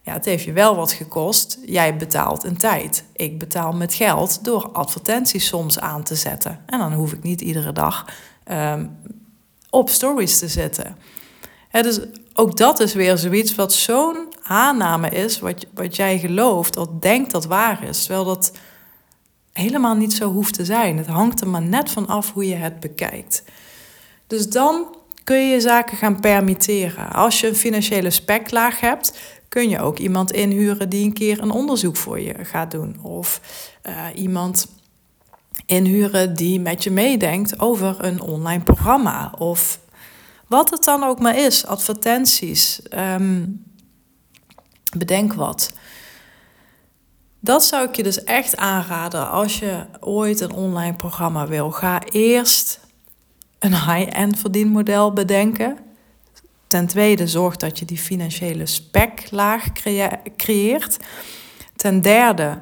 [0.06, 1.58] Ja, het heeft je wel wat gekost.
[1.65, 3.04] Jij betaalt een tijd.
[3.13, 6.60] Ik betaal met geld door advertenties soms aan te zetten.
[6.65, 8.06] En dan hoef ik niet iedere dag
[8.52, 8.98] um,
[9.70, 10.98] op stories te zetten.
[11.72, 12.00] dus
[12.34, 17.32] ook dat is weer zoiets wat zo'n aanname is, wat, wat jij gelooft, of denkt
[17.32, 18.00] dat waar is.
[18.04, 18.52] Terwijl dat
[19.54, 20.98] helemaal niet zo hoeft te zijn.
[20.98, 23.44] Het hangt er maar net van af hoe je het bekijkt.
[24.28, 27.12] Dus dan kun je zaken gaan permitteren.
[27.12, 29.20] Als je een financiële speklaag hebt,
[29.56, 33.00] kun je ook iemand inhuren die een keer een onderzoek voor je gaat doen.
[33.02, 33.41] Of
[33.84, 34.68] uh, iemand
[35.65, 39.34] inhuren die met je meedenkt over een online programma.
[39.38, 39.80] Of
[40.48, 42.82] wat het dan ook maar is, advertenties.
[42.94, 43.63] Um,
[44.98, 45.74] bedenk wat.
[47.39, 51.72] Dat zou ik je dus echt aanraden als je ooit een online programma wil.
[51.72, 52.80] Ga eerst
[53.60, 55.78] een high-end verdienmodel bedenken.
[56.75, 59.71] Ten tweede, zorg dat je die financiële speklaag
[60.35, 60.97] creëert.
[61.75, 62.61] Ten derde,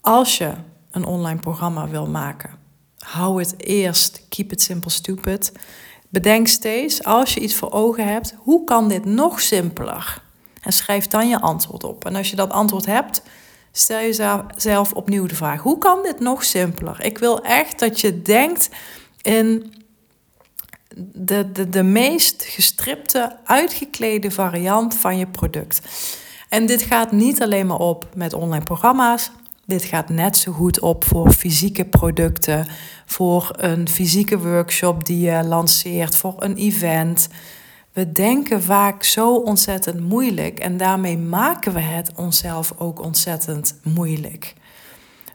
[0.00, 0.52] als je
[0.90, 2.50] een online programma wil maken,
[2.98, 5.52] hou het eerst, keep it simple stupid.
[6.08, 10.22] Bedenk steeds, als je iets voor ogen hebt, hoe kan dit nog simpeler?
[10.60, 12.04] En schrijf dan je antwoord op.
[12.04, 13.22] En als je dat antwoord hebt,
[13.72, 17.04] stel jezelf opnieuw de vraag: hoe kan dit nog simpeler?
[17.04, 18.68] Ik wil echt dat je denkt
[19.22, 19.74] in
[20.98, 25.80] de, de, de meest gestripte, uitgeklede variant van je product.
[26.48, 29.30] En dit gaat niet alleen maar op met online programma's.
[29.64, 32.66] Dit gaat net zo goed op voor fysieke producten,
[33.06, 37.28] voor een fysieke workshop die je lanceert, voor een event.
[37.92, 44.54] We denken vaak zo ontzettend moeilijk en daarmee maken we het onszelf ook ontzettend moeilijk.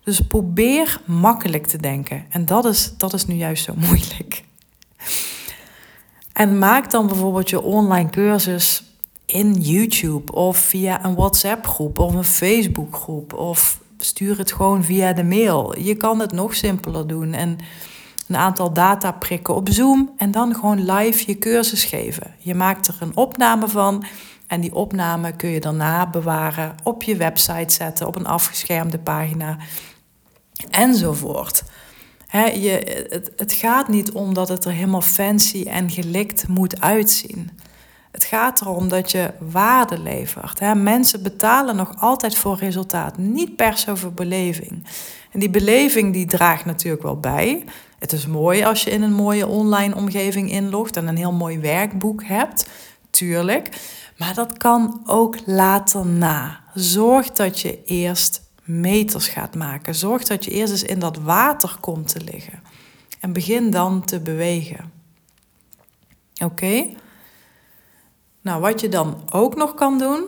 [0.04, 2.26] Dus probeer makkelijk te denken.
[2.30, 4.44] En dat is, dat is nu juist zo moeilijk.
[6.42, 8.84] En maak dan bijvoorbeeld je online cursus
[9.26, 14.84] in YouTube of via een WhatsApp groep of een Facebook groep of stuur het gewoon
[14.84, 15.80] via de mail.
[15.80, 17.58] Je kan het nog simpeler doen en
[18.28, 22.36] een aantal data prikken op Zoom en dan gewoon live je cursus geven.
[22.38, 24.06] Je maakt er een opname van
[24.48, 29.58] en die opname kun je daarna bewaren, op je website zetten, op een afgeschermde pagina
[30.70, 31.64] enzovoort.
[32.32, 36.82] He, je, het, het gaat niet om dat het er helemaal fancy en gelikt moet
[36.82, 37.50] uitzien.
[38.12, 40.76] Het gaat erom dat je waarde levert.
[40.76, 44.88] Mensen betalen nog altijd voor resultaat, niet per se voor beleving.
[45.32, 47.66] En die beleving die draagt natuurlijk wel bij.
[48.00, 51.60] Het is mooi als je in een mooie online omgeving inlogt en een heel mooi
[51.60, 52.70] werkboek hebt,
[53.10, 53.70] tuurlijk.
[54.18, 56.60] Maar dat kan ook later na.
[56.74, 59.96] Zorg dat je eerst meters gaat maken.
[59.96, 62.64] Zorg dat je eerst eens in dat water komt te liggen.
[63.20, 64.92] En begin dan te bewegen.
[66.44, 66.90] Oké?
[68.42, 70.26] Nou, wat je dan ook nog kan doen,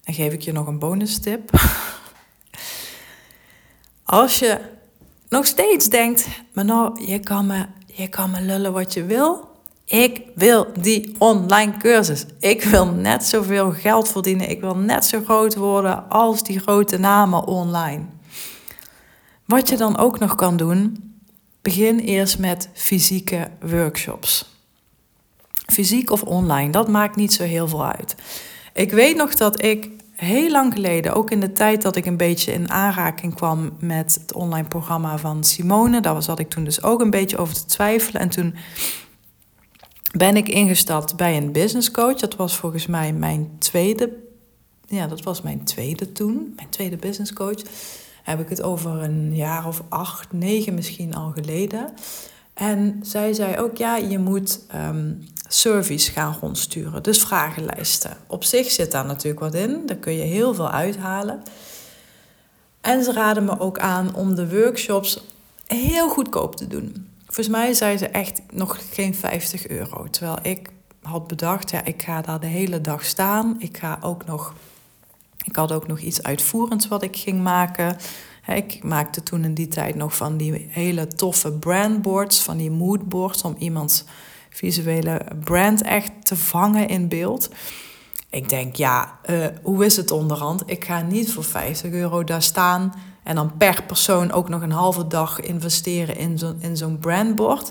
[0.00, 1.50] dan geef ik je nog een bonus tip.
[4.04, 4.60] Als je
[5.28, 9.49] nog steeds denkt, maar nou, je kan, me, je kan me lullen wat je wil.
[9.90, 12.24] Ik wil die online cursus.
[12.40, 14.50] Ik wil net zoveel geld verdienen.
[14.50, 18.04] Ik wil net zo groot worden als die grote namen online.
[19.44, 21.12] Wat je dan ook nog kan doen,
[21.62, 24.58] begin eerst met fysieke workshops
[25.70, 28.14] fysiek of online, dat maakt niet zo heel veel uit.
[28.72, 32.16] Ik weet nog dat ik heel lang geleden, ook in de tijd dat ik een
[32.16, 36.82] beetje in aanraking kwam met het online programma van Simone, daar zat ik toen dus
[36.82, 38.20] ook een beetje over te twijfelen.
[38.20, 38.54] En toen
[40.10, 42.14] ben ik ingestapt bij een business coach.
[42.14, 44.16] Dat was volgens mij mijn tweede,
[44.86, 47.62] ja, dat was mijn tweede toen, mijn tweede business coach.
[48.22, 51.92] Heb ik het over een jaar of acht, negen misschien al geleden.
[52.54, 57.02] En zij zei ook, ja, je moet um, service gaan rondsturen.
[57.02, 58.16] Dus vragenlijsten.
[58.26, 59.82] Op zich zit daar natuurlijk wat in.
[59.86, 61.42] Daar kun je heel veel uithalen.
[62.80, 65.24] En ze raden me ook aan om de workshops
[65.66, 67.09] heel goedkoop te doen.
[67.32, 70.06] Volgens mij zei ze echt nog geen 50 euro.
[70.10, 70.68] Terwijl ik
[71.02, 73.56] had bedacht, ja, ik ga daar de hele dag staan.
[73.58, 74.54] Ik ga ook nog.
[75.44, 77.96] Ik had ook nog iets uitvoerends wat ik ging maken.
[78.46, 83.42] Ik maakte toen in die tijd nog van die hele toffe brandboards, van die moodboards,
[83.42, 84.04] om iemands
[84.48, 87.50] visuele brand echt te vangen in beeld.
[88.30, 90.62] Ik denk, ja, uh, hoe is het onderhand?
[90.66, 92.92] Ik ga niet voor 50 euro daar staan
[93.22, 97.70] en dan per persoon ook nog een halve dag investeren in zo'n in zo'n brandbord.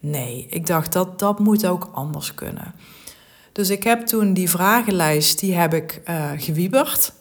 [0.00, 2.74] Nee, ik dacht dat dat moet ook anders kunnen.
[3.52, 7.12] Dus ik heb toen die vragenlijst, die heb ik uh, gewieberd.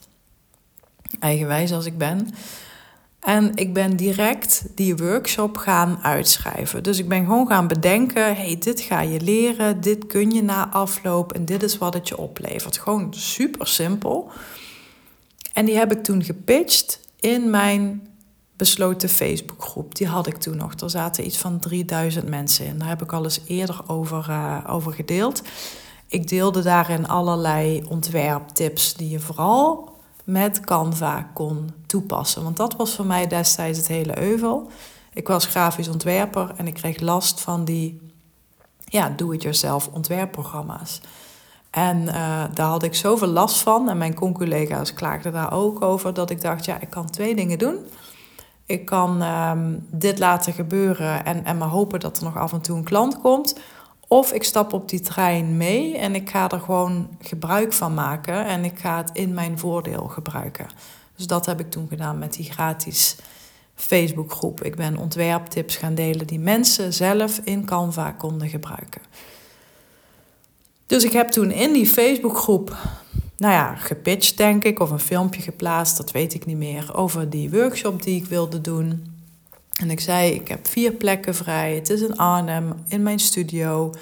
[1.20, 2.30] Eigenwijs als ik ben.
[3.20, 6.84] En ik ben direct die workshop gaan uitschrijven.
[6.84, 10.70] Dus ik ben gewoon gaan bedenken: hey, dit ga je leren, dit kun je na
[10.70, 12.78] afloop en dit is wat het je oplevert.
[12.78, 14.32] Gewoon super simpel.
[15.54, 18.08] En die heb ik toen gepitcht in mijn
[18.56, 19.96] besloten Facebookgroep.
[19.96, 20.74] Die had ik toen nog.
[20.74, 22.78] Er zaten iets van 3000 mensen in.
[22.78, 25.42] Daar heb ik al eens eerder over, uh, over gedeeld.
[26.08, 32.44] Ik deelde daarin allerlei ontwerptips die je vooral met Canva kon toepassen.
[32.44, 34.70] Want dat was voor mij destijds het hele euvel.
[35.14, 38.02] Ik was grafisch ontwerper en ik kreeg last van die
[38.86, 41.02] ja, do-it-yourself ontwerpprogramma's.
[41.78, 43.90] En uh, daar had ik zoveel last van.
[43.90, 46.14] En mijn conculega's klaagden daar ook over.
[46.14, 47.78] Dat ik dacht, ja, ik kan twee dingen doen.
[48.66, 52.62] Ik kan um, dit laten gebeuren en, en maar hopen dat er nog af en
[52.62, 53.60] toe een klant komt.
[54.08, 58.46] Of ik stap op die trein mee en ik ga er gewoon gebruik van maken.
[58.46, 60.68] En ik ga het in mijn voordeel gebruiken.
[61.16, 63.16] Dus dat heb ik toen gedaan met die gratis
[63.76, 64.64] Facebookgroep.
[64.64, 69.02] Ik ben ontwerptips gaan delen die mensen zelf in Canva konden gebruiken.
[70.88, 72.76] Dus ik heb toen in die Facebookgroep,
[73.38, 77.30] nou ja, gepitcht denk ik, of een filmpje geplaatst, dat weet ik niet meer, over
[77.30, 79.16] die workshop die ik wilde doen.
[79.80, 83.94] En ik zei, ik heb vier plekken vrij, het is in Arnhem, in mijn studio.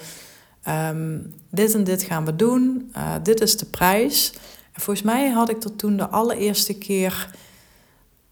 [0.62, 1.18] Ehm,
[1.50, 4.32] dit en dit gaan we doen, uh, dit is de prijs.
[4.72, 7.30] En volgens mij had ik er toen de allereerste keer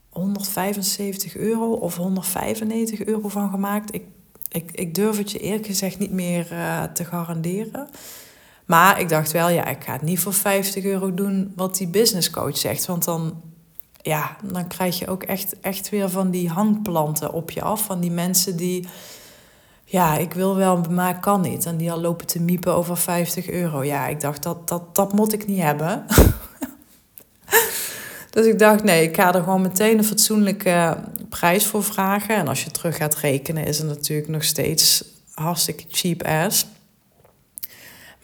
[0.09, 3.95] 175 euro of 195 euro van gemaakt.
[3.95, 4.05] Ik,
[4.49, 7.89] ik, ik durf het je eerlijk gezegd niet meer uh, te garanderen.
[8.65, 11.89] Maar ik dacht wel, ja, ik ga het niet voor 50 euro doen wat die
[11.89, 12.87] business coach zegt.
[12.87, 13.43] Want dan,
[14.03, 17.85] ja, dan krijg je ook echt, echt weer van die hangplanten op je af.
[17.85, 18.89] Van die mensen die,
[19.85, 21.67] ja, ik wil wel, maar kan niet.
[21.67, 23.83] En die al lopen te miepen over 50 euro.
[23.83, 26.05] Ja, ik dacht, dat, dat, dat moet ik niet hebben.
[28.31, 30.97] dus ik dacht, nee, ik ga er gewoon meteen een fatsoenlijke
[31.29, 32.37] prijs voor vragen.
[32.37, 35.05] En als je terug gaat rekenen, is het natuurlijk nog steeds
[35.35, 36.67] hartstikke cheap ass.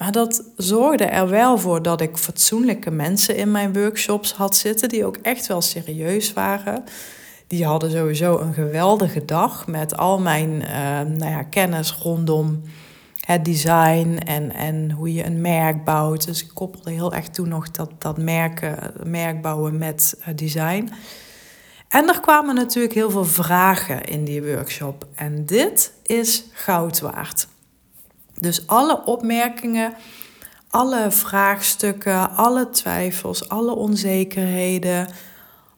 [0.00, 4.88] Maar dat zorgde er wel voor dat ik fatsoenlijke mensen in mijn workshops had zitten,
[4.88, 6.84] die ook echt wel serieus waren.
[7.46, 10.68] Die hadden sowieso een geweldige dag met al mijn uh,
[11.18, 12.62] nou ja, kennis rondom
[13.20, 16.26] het design en, en hoe je een merk bouwt.
[16.26, 20.90] Dus ik koppelde heel erg toen nog dat, dat merken, merk bouwen met uh, design.
[21.88, 25.06] En er kwamen natuurlijk heel veel vragen in die workshop.
[25.14, 27.48] En dit is goud waard.
[28.40, 29.94] Dus alle opmerkingen,
[30.68, 35.08] alle vraagstukken, alle twijfels, alle onzekerheden,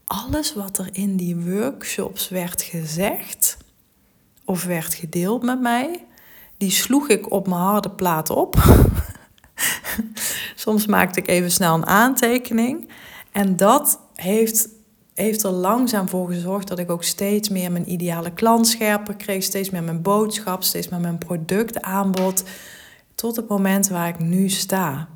[0.04, 3.56] alles wat er in die workshops werd gezegd
[4.44, 6.04] of werd gedeeld met mij,
[6.56, 8.56] die sloeg ik op mijn harde plaat op.
[10.54, 12.88] Soms maakte ik even snel een aantekening.
[13.32, 14.68] En dat heeft
[15.14, 19.42] heeft er langzaam voor gezorgd dat ik ook steeds meer mijn ideale klant scherper kreeg.
[19.42, 22.44] Steeds meer mijn boodschap, steeds meer mijn productaanbod.
[23.14, 25.08] Tot het moment waar ik nu sta.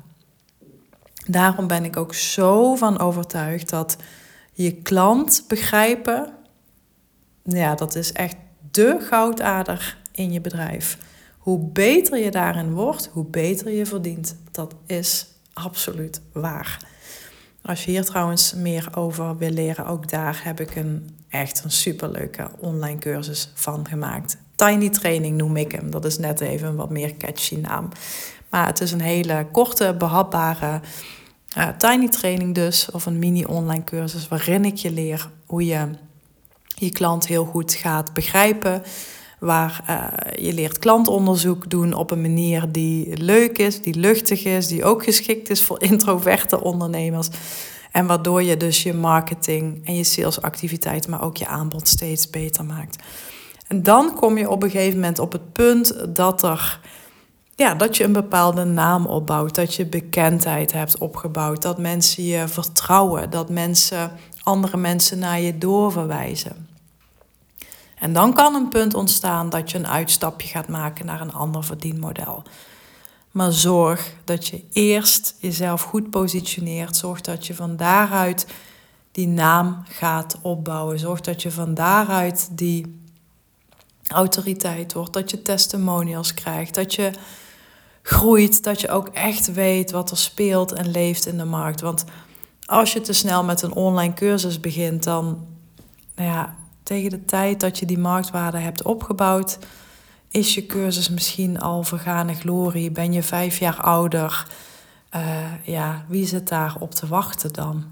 [1.25, 3.97] Daarom ben ik ook zo van overtuigd dat
[4.53, 6.33] je klant begrijpen,
[7.43, 8.35] ja, dat is echt
[8.71, 10.97] de goudader in je bedrijf.
[11.37, 14.37] Hoe beter je daarin wordt, hoe beter je verdient.
[14.51, 16.86] Dat is absoluut waar.
[17.67, 21.71] Als je hier trouwens meer over wil leren, ook daar heb ik een echt een
[21.71, 24.37] superleuke online cursus van gemaakt.
[24.55, 25.91] Tiny Training noem ik hem.
[25.91, 27.89] Dat is net even een wat meer catchy naam.
[28.49, 30.81] Maar het is een hele korte, behapbare
[31.57, 32.91] uh, Tiny Training dus.
[32.91, 35.89] Of een mini online cursus waarin ik je leer hoe je
[36.75, 38.83] je klant heel goed gaat begrijpen.
[39.39, 44.67] Waar uh, je leert klantonderzoek doen op een manier die leuk is, die luchtig is,
[44.67, 47.29] die ook geschikt is voor introverte ondernemers.
[47.91, 52.65] En waardoor je dus je marketing en je salesactiviteit, maar ook je aanbod steeds beter
[52.65, 53.03] maakt.
[53.67, 56.79] En dan kom je op een gegeven moment op het punt dat er.
[57.55, 62.47] Ja, dat je een bepaalde naam opbouwt, dat je bekendheid hebt opgebouwd, dat mensen je
[62.47, 64.11] vertrouwen, dat mensen
[64.43, 66.67] andere mensen naar je doorverwijzen.
[67.99, 71.63] En dan kan een punt ontstaan dat je een uitstapje gaat maken naar een ander
[71.63, 72.43] verdienmodel.
[73.31, 76.95] Maar zorg dat je eerst jezelf goed positioneert.
[76.95, 78.47] Zorg dat je van daaruit
[79.11, 80.99] die naam gaat opbouwen.
[80.99, 83.01] Zorg dat je van daaruit die
[84.07, 85.13] autoriteit wordt.
[85.13, 86.75] Dat je testimonials krijgt.
[86.75, 87.11] Dat je
[88.01, 91.81] groeit, dat je ook echt weet wat er speelt en leeft in de markt.
[91.81, 92.03] Want
[92.65, 95.47] als je te snel met een online cursus begint, dan
[96.15, 96.55] nou ja,
[96.87, 99.57] tegen de tijd dat je die marktwaarde hebt opgebouwd,
[100.29, 102.91] is je cursus misschien al vergane glorie.
[102.91, 104.47] Ben je vijf jaar ouder?
[105.15, 107.85] Uh, ja, wie zit daar op te wachten dan?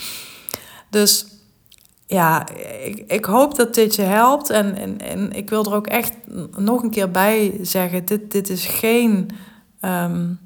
[0.90, 1.26] dus
[2.06, 2.48] ja,
[2.84, 4.50] ik, ik hoop dat dit je helpt.
[4.50, 6.12] En, en, en ik wil er ook echt
[6.56, 9.30] nog een keer bij zeggen: dit, dit is geen.
[9.80, 10.38] Um,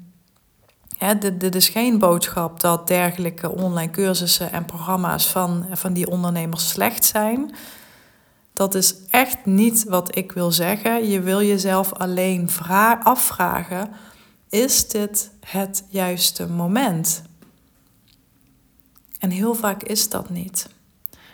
[1.37, 7.05] dit is geen boodschap dat dergelijke online cursussen en programma's van, van die ondernemers slecht
[7.05, 7.55] zijn.
[8.53, 11.09] Dat is echt niet wat ik wil zeggen.
[11.09, 12.49] Je wil jezelf alleen
[13.03, 13.89] afvragen:
[14.49, 17.21] is dit het juiste moment?
[19.19, 20.69] En heel vaak is dat niet.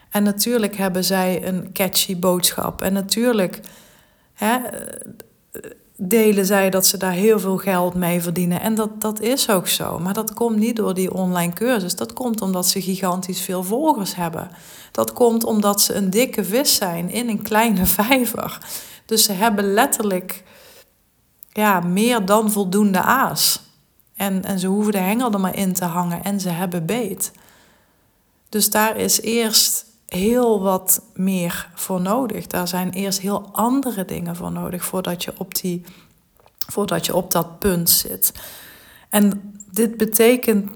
[0.10, 2.82] En natuurlijk hebben zij een catchy boodschap.
[2.82, 3.60] En natuurlijk
[4.34, 4.58] hè,
[6.04, 8.62] delen zij dat ze daar heel veel geld mee verdienen.
[8.62, 10.00] En dat, dat is ook zo.
[10.00, 11.96] Maar dat komt niet door die online cursus.
[11.96, 14.52] Dat komt omdat ze gigantisch veel volgers hebben.
[14.92, 18.58] Dat komt omdat ze een dikke vis zijn in een kleine vijver.
[19.06, 20.44] Dus ze hebben letterlijk
[21.52, 23.62] ja, meer dan voldoende aas.
[24.16, 27.32] En, en ze hoeven de hengel er maar in te hangen en ze hebben beet.
[28.50, 29.86] Dus daar is eerst
[30.16, 32.48] heel wat meer voor nodig.
[32.48, 35.84] Daar zijn eerst heel andere dingen voor nodig voordat je op, die,
[36.68, 38.34] voordat je op dat punt zit.
[39.10, 40.72] En dit betekent,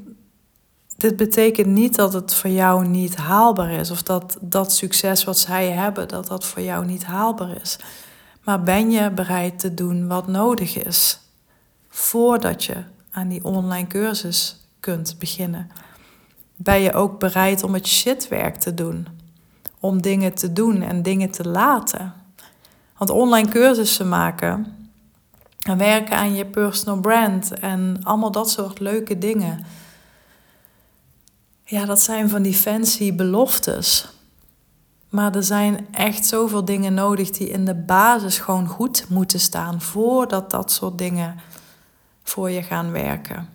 [0.98, 3.92] dit betekent niet dat het voor jou niet haalbaar is.
[3.92, 7.78] Of dat dat succes wat zij hebben, dat dat voor jou niet haalbaar is.
[8.44, 11.20] Maar ben je bereid te doen wat nodig is
[11.90, 15.72] voordat je aan die online cursus kunt beginnen?
[16.56, 19.24] Ben je ook bereid om het shitwerk te doen?
[19.86, 22.14] Om dingen te doen en dingen te laten.
[22.98, 24.78] Want online cursussen maken
[25.62, 29.66] en werken aan je personal brand en allemaal dat soort leuke dingen.
[31.64, 34.08] Ja, dat zijn van die fancy beloftes.
[35.10, 39.82] Maar er zijn echt zoveel dingen nodig die in de basis gewoon goed moeten staan
[39.82, 41.40] voordat dat soort dingen
[42.24, 43.55] voor je gaan werken.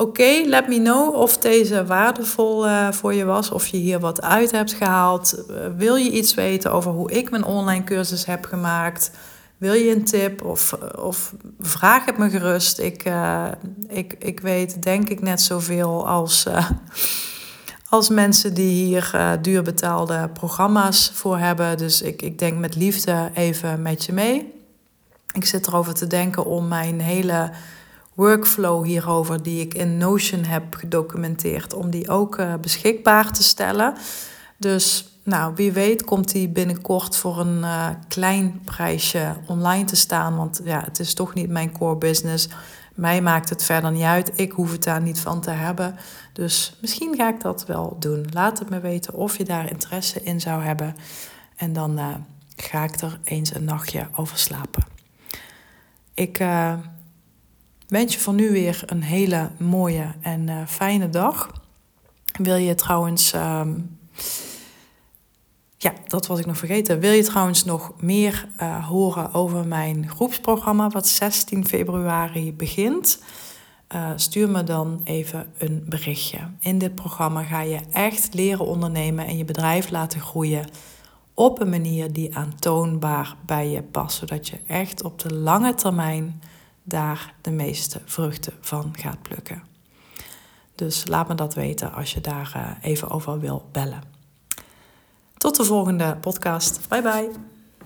[0.00, 4.22] Oké, let me know of deze waardevol uh, voor je was, of je hier wat
[4.22, 5.44] uit hebt gehaald.
[5.50, 9.10] Uh, wil je iets weten over hoe ik mijn online cursus heb gemaakt?
[9.56, 12.78] Wil je een tip of, of vraag het me gerust.
[12.78, 13.46] Ik, uh,
[13.88, 16.46] ik, ik weet denk ik net zoveel als,
[17.88, 21.78] als mensen die hier duur betaalde programma's voor hebben.
[21.78, 24.52] Dus ik, ik denk met liefde even met je mee.
[25.34, 27.50] Ik zit erover te denken om mijn hele
[28.18, 33.94] workflow hierover die ik in Notion heb gedocumenteerd, om die ook uh, beschikbaar te stellen.
[34.56, 40.36] Dus nou, wie weet komt die binnenkort voor een uh, klein prijsje online te staan.
[40.36, 42.48] Want ja, het is toch niet mijn core business.
[42.94, 44.32] Mij maakt het verder niet uit.
[44.34, 45.96] Ik hoef het daar niet van te hebben.
[46.32, 48.26] Dus misschien ga ik dat wel doen.
[48.30, 50.94] Laat het me weten of je daar interesse in zou hebben.
[51.56, 52.06] En dan uh,
[52.56, 54.84] ga ik er eens een nachtje over slapen.
[56.14, 56.40] Ik
[57.88, 61.50] wens je voor nu weer een hele mooie en uh, fijne dag.
[62.38, 63.32] Wil je trouwens.
[63.32, 63.98] Um,
[65.80, 67.00] ja, dat was ik nog vergeten.
[67.00, 73.22] Wil je trouwens nog meer uh, horen over mijn groepsprogramma, wat 16 februari begint?
[73.94, 76.38] Uh, stuur me dan even een berichtje.
[76.58, 80.66] In dit programma ga je echt leren ondernemen en je bedrijf laten groeien
[81.34, 86.40] op een manier die aantoonbaar bij je past, zodat je echt op de lange termijn
[86.88, 89.62] daar de meeste vruchten van gaat plukken.
[90.74, 94.02] Dus laat me dat weten als je daar eh, even over wil bellen.
[95.36, 96.88] Tot de volgende podcast.
[96.88, 97.57] Bye bye.